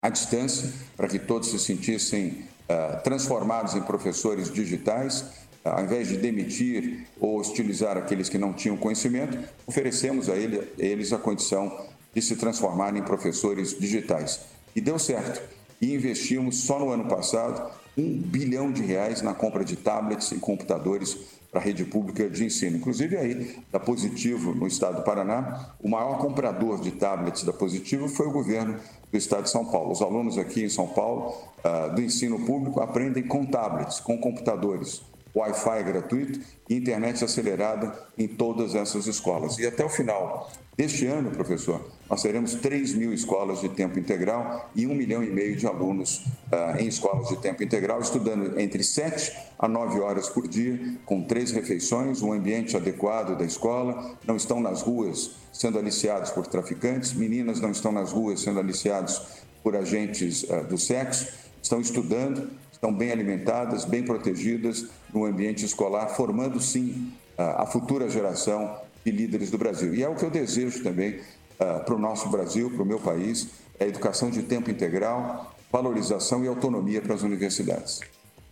[0.00, 5.24] à distância, para que todos se sentissem uh, transformados em professores digitais.
[5.64, 10.64] Ao invés de demitir ou hostilizar aqueles que não tinham conhecimento, oferecemos a, ele, a
[10.76, 14.40] eles a condição de se transformarem em professores digitais.
[14.74, 15.40] E deu certo.
[15.80, 20.36] E investimos só no ano passado um bilhão de reais na compra de tablets e
[20.36, 21.16] computadores
[21.50, 22.78] para a rede pública de ensino.
[22.78, 28.08] Inclusive aí, da Positivo, no estado do Paraná, o maior comprador de tablets da Positivo
[28.08, 28.76] foi o governo
[29.10, 29.92] do estado de São Paulo.
[29.92, 35.02] Os alunos aqui em São Paulo, uh, do ensino público, aprendem com tablets, com computadores.
[35.34, 39.58] Wi-Fi gratuito e internet acelerada em todas essas escolas.
[39.58, 44.70] E até o final deste ano, professor, nós teremos 3 mil escolas de tempo integral
[44.74, 48.84] e 1 milhão e meio de alunos uh, em escolas de tempo integral, estudando entre
[48.84, 54.36] 7 a 9 horas por dia, com três refeições, um ambiente adequado da escola, não
[54.36, 59.22] estão nas ruas sendo aliciados por traficantes, meninas não estão nas ruas sendo aliciados
[59.62, 61.28] por agentes uh, do sexo,
[61.62, 62.50] estão estudando,
[62.82, 69.52] estão bem alimentadas, bem protegidas no ambiente escolar, formando sim a futura geração de líderes
[69.52, 69.94] do Brasil.
[69.94, 71.20] E é o que eu desejo também
[71.60, 76.44] uh, para o nosso Brasil, para o meu país, é educação de tempo integral, valorização
[76.44, 78.00] e autonomia para as universidades.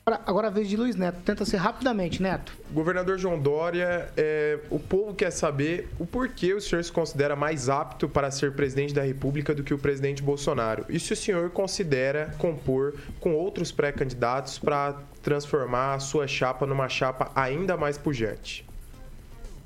[0.05, 1.21] Agora a vez de Luiz Neto.
[1.25, 2.53] Tenta ser rapidamente, Neto.
[2.73, 7.69] Governador João Dória, é, o povo quer saber o porquê o senhor se considera mais
[7.69, 10.85] apto para ser presidente da República do que o presidente Bolsonaro.
[10.89, 16.89] E se o senhor considera compor com outros pré-candidatos para transformar a sua chapa numa
[16.89, 18.70] chapa ainda mais pujante?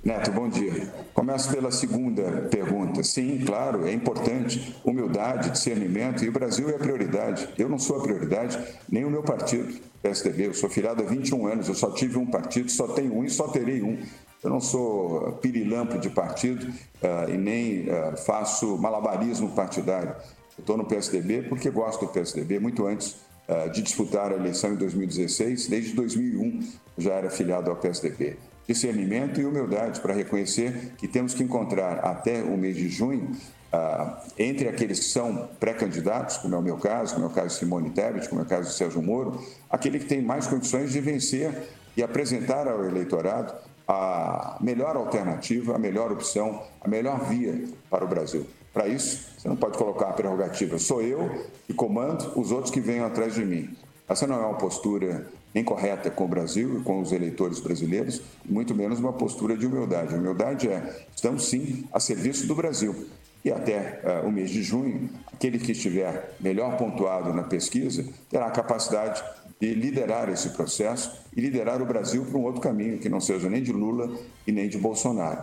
[0.05, 0.93] Neto, bom dia.
[1.15, 3.03] Começo pela segunda pergunta.
[3.03, 7.49] Sim, claro, é importante humildade, discernimento e o Brasil é a prioridade.
[7.57, 10.49] Eu não sou a prioridade, nem o meu partido, PSDB.
[10.49, 13.31] Eu sou filiado há 21 anos, eu só tive um partido, só tenho um e
[13.31, 13.99] só terei um.
[14.43, 20.11] Eu não sou pirilampo de partido uh, e nem uh, faço malabarismo partidário.
[20.11, 23.17] Eu estou no PSDB porque gosto do PSDB muito antes
[23.49, 25.67] uh, de disputar a eleição em 2016.
[25.67, 26.61] Desde 2001
[26.99, 28.37] já era filiado ao PSDB
[28.67, 33.31] discernimento e humildade para reconhecer que temos que encontrar até o mês de junho,
[33.73, 37.49] ah, entre aqueles que são pré-candidatos, como é o meu caso, como é o caso
[37.49, 40.93] de Simone Tebet, como é o caso de Sérgio Moro, aquele que tem mais condições
[40.93, 41.53] de vencer
[41.97, 43.53] e apresentar ao eleitorado
[43.87, 48.47] a melhor alternativa, a melhor opção, a melhor via para o Brasil.
[48.73, 52.81] Para isso, você não pode colocar a prerrogativa, sou eu que comando, os outros que
[52.81, 53.77] venham atrás de mim.
[54.09, 58.21] Essa não é uma postura nem correta com o Brasil e com os eleitores brasileiros,
[58.45, 60.15] muito menos uma postura de humildade.
[60.15, 63.07] A humildade é, estamos sim a serviço do Brasil.
[63.45, 68.47] E até uh, o mês de junho, aquele que estiver melhor pontuado na pesquisa terá
[68.47, 69.23] a capacidade
[69.61, 73.49] de liderar esse processo e liderar o Brasil para um outro caminho, que não seja
[73.49, 74.11] nem de Lula
[74.47, 75.43] e nem de Bolsonaro.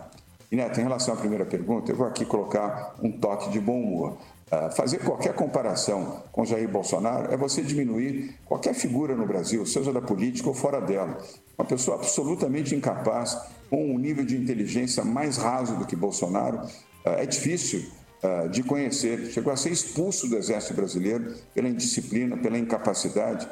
[0.50, 3.80] E Neto, em relação à primeira pergunta, eu vou aqui colocar um toque de bom
[3.80, 4.18] humor.
[4.54, 9.90] Ah, fazer qualquer comparação com Jair Bolsonaro é você diminuir qualquer figura no Brasil, seja
[9.90, 11.16] da política ou fora dela.
[11.56, 13.34] Uma pessoa absolutamente incapaz,
[13.70, 16.60] com um nível de inteligência mais raso do que Bolsonaro,
[17.02, 17.82] ah, é difícil
[18.22, 19.30] ah, de conhecer.
[19.30, 23.48] Chegou a ser expulso do Exército Brasileiro pela indisciplina, pela incapacidade.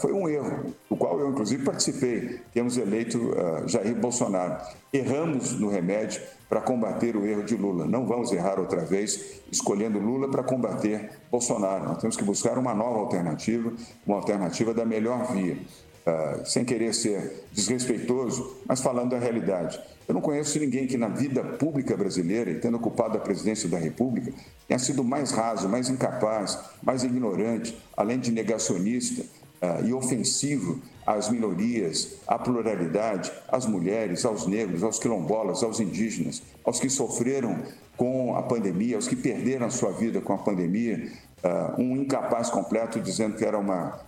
[0.00, 2.40] Foi um erro, do qual eu, inclusive, participei.
[2.52, 3.32] Temos eleito
[3.66, 4.60] Jair Bolsonaro.
[4.92, 7.86] Erramos no remédio para combater o erro de Lula.
[7.86, 11.84] Não vamos errar outra vez escolhendo Lula para combater Bolsonaro.
[11.84, 13.72] Nós temos que buscar uma nova alternativa,
[14.06, 15.58] uma alternativa da melhor via.
[16.06, 19.78] Uh, sem querer ser desrespeitoso, mas falando da realidade.
[20.08, 23.76] Eu não conheço ninguém que na vida pública brasileira, e tendo ocupado a presidência da
[23.76, 24.32] República,
[24.66, 29.20] tenha sido mais raso, mais incapaz, mais ignorante, além de negacionista
[29.60, 36.42] uh, e ofensivo às minorias, à pluralidade, às mulheres, aos negros, aos quilombolas, aos indígenas,
[36.62, 37.62] aos que sofreram
[37.96, 41.10] com a pandemia, aos que perderam a sua vida com a pandemia,
[41.42, 44.00] uh, um incapaz completo dizendo que era uma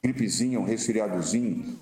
[0.00, 1.76] gripezinha, um resfriadozinho,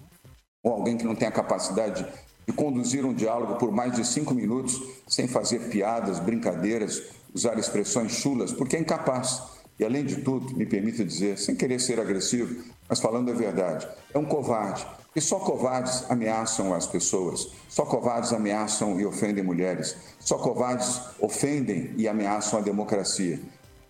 [0.64, 2.06] ou alguém que não tem a capacidade
[2.46, 7.02] de conduzir um diálogo por mais de cinco minutos sem fazer piadas, brincadeiras,
[7.34, 9.57] usar expressões chulas, porque é incapaz.
[9.78, 13.86] E além de tudo, me permita dizer, sem querer ser agressivo, mas falando a verdade,
[14.12, 14.84] é um covarde.
[15.14, 21.94] E só covardes ameaçam as pessoas, só covardes ameaçam e ofendem mulheres, só covardes ofendem
[21.96, 23.40] e ameaçam a democracia.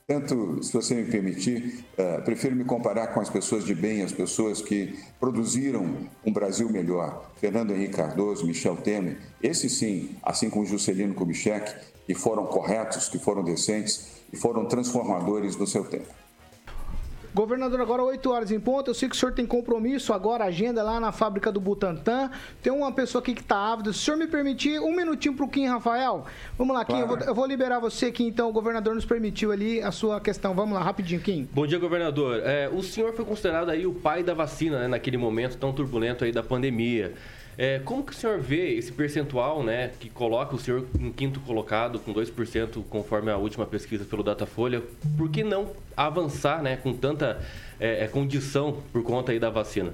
[0.09, 4.11] Portanto, se você me permitir, uh, prefiro me comparar com as pessoas de bem, as
[4.11, 7.31] pessoas que produziram um Brasil melhor.
[7.37, 11.75] Fernando Henrique Cardoso, Michel Temer, esses sim, assim como Juscelino Kubitschek,
[12.07, 16.09] que foram corretos, que foram decentes e foram transformadores no seu tempo.
[17.35, 18.91] Governador, agora 8 horas em ponto.
[18.91, 22.31] Eu sei que o senhor tem compromisso agora, agenda lá na fábrica do Butantã.
[22.63, 23.93] Tem uma pessoa aqui que está ávida.
[23.93, 26.25] Se o senhor me permitir, um minutinho para o Kim Rafael.
[26.57, 26.93] Vamos lá, Kim.
[26.93, 27.05] Claro.
[27.05, 28.49] Eu, vou, eu, vou, liberar você aqui, então.
[28.49, 30.55] O governador nos permitiu ali a sua questão.
[30.55, 31.49] Vamos lá, rapidinho, Kim.
[31.53, 32.41] Bom dia, governador.
[32.45, 36.25] É, o senhor foi considerado aí o pai da vacina, né, naquele momento tão turbulento
[36.25, 37.15] aí da pandemia.
[37.61, 41.41] É, como que o senhor vê esse percentual, né, que coloca o senhor em quinto
[41.41, 44.81] colocado, com 2%, conforme a última pesquisa pelo Datafolha?
[45.17, 47.45] Por que não avançar, né, com tanta
[47.81, 49.93] é, é, condição por conta aí da vacina?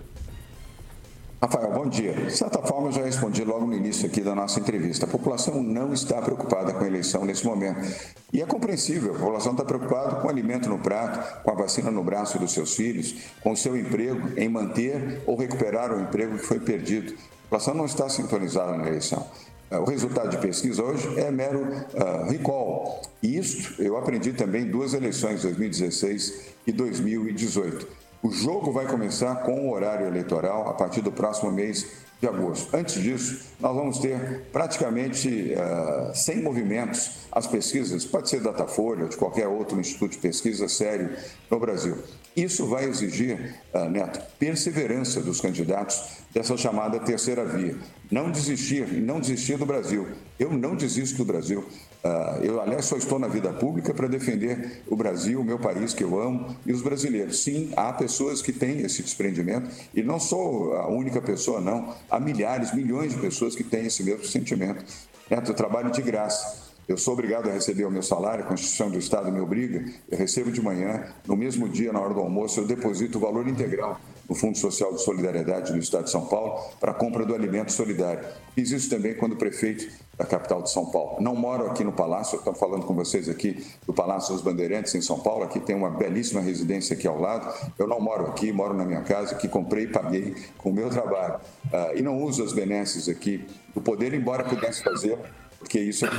[1.40, 2.12] Rafael, bom dia.
[2.12, 5.06] De certa forma, eu já respondi logo no início aqui da nossa entrevista.
[5.06, 7.80] A população não está preocupada com a eleição nesse momento.
[8.30, 11.90] E é compreensível, a população está preocupada com o alimento no prato, com a vacina
[11.90, 16.36] no braço dos seus filhos, com o seu emprego, em manter ou recuperar o emprego
[16.36, 17.14] que foi perdido.
[17.54, 19.24] População não está sintonizada na eleição.
[19.70, 23.00] Uh, o resultado de pesquisa hoje é mero uh, recall.
[23.22, 27.86] E isso eu aprendi também duas eleições, 2016 e 2018.
[28.24, 31.86] O jogo vai começar com o horário eleitoral a partir do próximo mês
[32.20, 32.74] de agosto.
[32.74, 37.28] Antes disso, nós vamos ter praticamente uh, 100 movimentos.
[37.30, 41.10] As pesquisas, pode ser Datafolha ou de qualquer outro instituto de pesquisa sério
[41.48, 41.98] no Brasil.
[42.34, 47.76] Isso vai exigir, uh, Neto, perseverança dos candidatos dessa chamada terceira via.
[48.10, 50.08] Não desistir, não desistir do Brasil.
[50.38, 51.64] Eu não desisto do Brasil.
[52.04, 55.94] Uh, eu, aliás, só estou na vida pública para defender o Brasil, o meu país
[55.94, 57.42] que eu amo e os brasileiros.
[57.42, 61.94] Sim, há pessoas que têm esse desprendimento e não sou a única pessoa, não.
[62.10, 64.84] Há milhares, milhões de pessoas que têm esse mesmo sentimento.
[65.30, 66.64] Neto, eu trabalho de graça.
[66.86, 70.18] Eu sou obrigado a receber o meu salário, a Constituição do Estado me obriga, eu
[70.18, 73.98] recebo de manhã, no mesmo dia, na hora do almoço, eu deposito o valor integral
[74.28, 77.72] no Fundo Social de Solidariedade do Estado de São Paulo para a compra do alimento
[77.72, 78.24] solidário.
[78.54, 81.20] Fiz isso também quando prefeito da capital de São Paulo.
[81.20, 85.00] Não moro aqui no Palácio, estou falando com vocês aqui do Palácio dos Bandeirantes em
[85.00, 87.52] São Paulo, aqui tem uma belíssima residência aqui ao lado.
[87.78, 90.88] Eu não moro aqui, moro na minha casa, que comprei e paguei com o meu
[90.88, 91.40] trabalho.
[91.66, 93.44] Uh, e não uso as benesses aqui
[93.74, 95.18] do poder, embora pudesse fazer,
[95.58, 96.10] porque isso é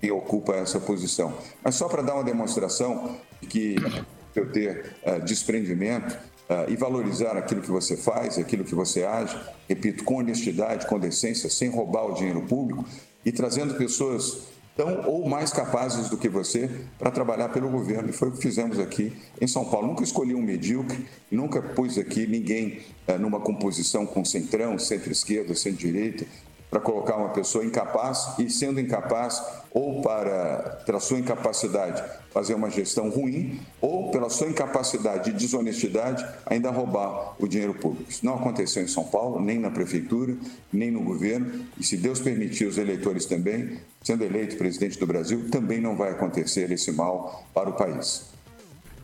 [0.00, 1.34] quem ocupa essa posição.
[1.62, 3.76] Mas só para dar uma demonstração de que
[4.34, 6.16] eu ter uh, desprendimento
[6.48, 9.36] uh, e valorizar aquilo que você faz, aquilo que você age,
[9.68, 12.84] repito, com honestidade, com decência, sem roubar o dinheiro público
[13.24, 18.10] e trazendo pessoas tão ou mais capazes do que você para trabalhar pelo governo.
[18.10, 19.88] E foi o que fizemos aqui em São Paulo.
[19.88, 26.26] Nunca escolhi um medíocre, nunca pus aqui ninguém uh, numa composição com centrão, centro-esquerda, centro-direita
[26.70, 29.42] para colocar uma pessoa incapaz e, sendo incapaz,
[29.72, 32.02] ou para, pela sua incapacidade,
[32.32, 38.10] fazer uma gestão ruim, ou pela sua incapacidade e desonestidade, ainda roubar o dinheiro público.
[38.10, 40.36] Isso não aconteceu em São Paulo, nem na prefeitura,
[40.72, 45.50] nem no governo, e se Deus permitir, os eleitores também, sendo eleito presidente do Brasil,
[45.50, 48.35] também não vai acontecer esse mal para o país.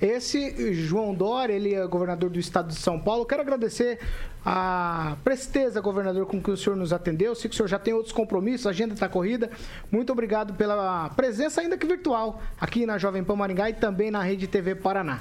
[0.02, 3.24] Esse João Dória, ele é governador do estado de São Paulo.
[3.24, 4.00] Quero agradecer
[4.44, 7.36] a presteza, governador, com que o senhor nos atendeu.
[7.36, 9.48] Sei que o senhor já tem outros compromissos, a agenda está corrida.
[9.92, 14.20] Muito obrigado pela presença, ainda que virtual, aqui na Jovem Pan Maringá e também na
[14.20, 15.20] Rede TV Paraná.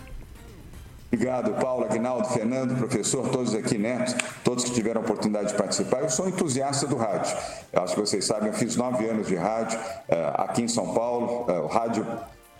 [1.14, 4.04] Obrigado, Paulo, Aguinaldo, Fernando, professor, todos aqui, né?
[4.44, 6.00] Todos que tiveram a oportunidade de participar.
[6.00, 7.38] Eu sou entusiasta do rádio.
[7.72, 10.92] Eu acho que vocês sabem, eu fiz nove anos de rádio uh, aqui em São
[10.92, 11.46] Paulo.
[11.48, 12.08] Uh, o rádio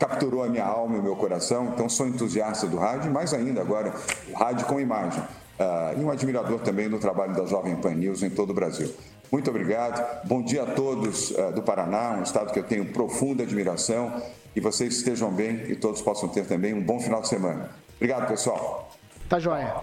[0.02, 3.62] capturou a minha alma e o meu coração, então sou entusiasta do rádio, mais ainda
[3.62, 3.94] agora,
[4.32, 5.22] o rádio com imagem.
[5.22, 8.92] Uh, e um admirador também do trabalho da Jovem Pan News em todo o Brasil.
[9.32, 13.44] Muito obrigado, bom dia a todos uh, do Paraná, um estado que eu tenho profunda
[13.44, 14.12] admiração,
[14.56, 17.70] e vocês estejam bem e todos possam ter também um bom final de semana.
[17.98, 18.92] Obrigado, pessoal.
[19.30, 19.76] Tá joia.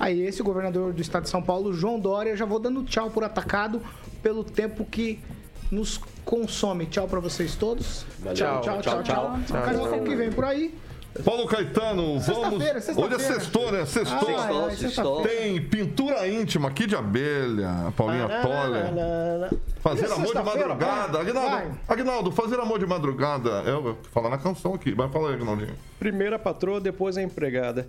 [0.00, 3.08] Aí, esse o governador do estado de São Paulo, João Dória, já vou dando tchau
[3.08, 3.80] por atacado
[4.20, 5.20] pelo tempo que
[5.70, 6.86] nos consome.
[6.86, 8.04] Tchau para vocês todos.
[8.34, 9.38] Tchau, tchau, tchau, tchau.
[9.46, 10.02] tchau.
[10.04, 10.74] que vem por aí.
[11.22, 12.60] Paulo Caetano, vamos.
[12.96, 13.86] Hoje é sextou, né?
[13.86, 14.36] Sextou.
[14.36, 15.22] Ah, é, sextou.
[15.22, 19.50] Tem pintura íntima aqui de abelha, Paulinha Toller.
[19.80, 21.20] Fazer amor de madrugada.
[21.20, 23.62] Aguinaldo, Aguinaldo, fazer amor de madrugada.
[23.64, 24.92] Eu vou falar na canção aqui.
[24.92, 25.74] Vai falar aí, Aguinaldinho.
[26.00, 27.88] Primeiro a patroa, depois a empregada.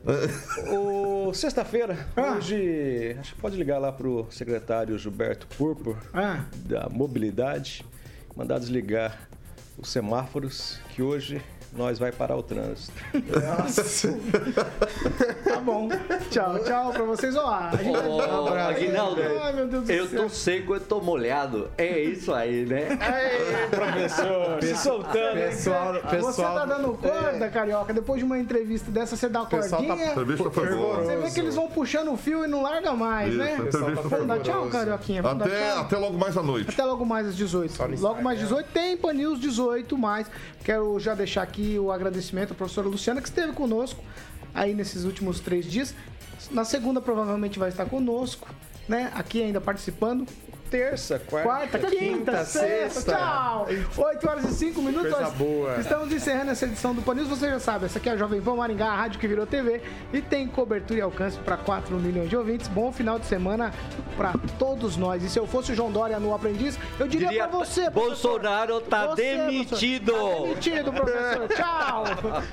[0.70, 2.36] o Sexta-feira, ah.
[2.38, 3.18] hoje.
[3.20, 6.44] Acho que pode ligar lá pro secretário Gilberto Purpur, ah.
[6.54, 7.84] da Mobilidade.
[8.36, 9.30] Mandar desligar
[9.78, 11.42] os semáforos, que hoje
[11.76, 12.94] nós vai parar o trânsito.
[13.14, 14.18] Nossa.
[15.44, 15.90] tá bom.
[16.32, 17.36] Tchau, tchau pra vocês.
[17.36, 17.98] Ó, a gente...
[17.98, 20.24] Ô, Aguinaldo, Ai, meu Deus do eu céu.
[20.24, 21.70] tô seco, eu tô molhado.
[21.78, 22.88] É isso aí, né?
[22.90, 25.34] Ei, professor, se soltando.
[25.34, 27.50] Pessoal, pessoal, você tá dando corda, é.
[27.50, 27.94] Carioca.
[27.94, 29.96] Depois de uma entrevista dessa, você dá a cordinha.
[29.96, 30.12] Tá...
[30.12, 31.04] Entrevista foi boa.
[31.04, 33.54] Você vê que eles vão puxando o fio e não larga mais, isso, né?
[33.56, 35.22] Entrevista tá Vamos tchau, Carioquinha.
[35.22, 35.82] Até, tchau.
[35.82, 36.70] até logo mais à noite.
[36.70, 38.00] Até logo mais às 18.
[38.00, 40.28] Logo mais 18 tem Pan News 18 mais.
[40.64, 44.04] Quero já deixar aqui o agradecimento à professora Luciana, que esteve conosco
[44.54, 45.94] aí nesses últimos três dias.
[46.52, 48.48] Na segunda, provavelmente, vai estar conosco,
[48.88, 49.12] né?
[49.16, 50.26] Aqui ainda participando
[50.76, 53.14] terça, quarta, quarta quinta, quinta, sexta.
[53.14, 53.68] Tchau!
[53.98, 55.14] 8 horas e 5 minutos.
[55.14, 55.78] Coisa boa.
[55.80, 57.30] Estamos encerrando essa edição do Panils.
[57.30, 59.82] Você já sabe, essa aqui é a Jovem Pan Maringá, a rádio que virou TV
[60.12, 62.68] e tem cobertura e alcance para 4 milhões de ouvintes.
[62.68, 63.74] Bom final de semana
[64.18, 65.24] para todos nós.
[65.24, 68.82] E se eu fosse o João Dória no Aprendiz, eu diria, diria para você, Bolsonaro
[68.82, 70.14] tá você, demitido.
[70.14, 71.48] Tá demitido, professor.
[71.56, 72.44] Tchau!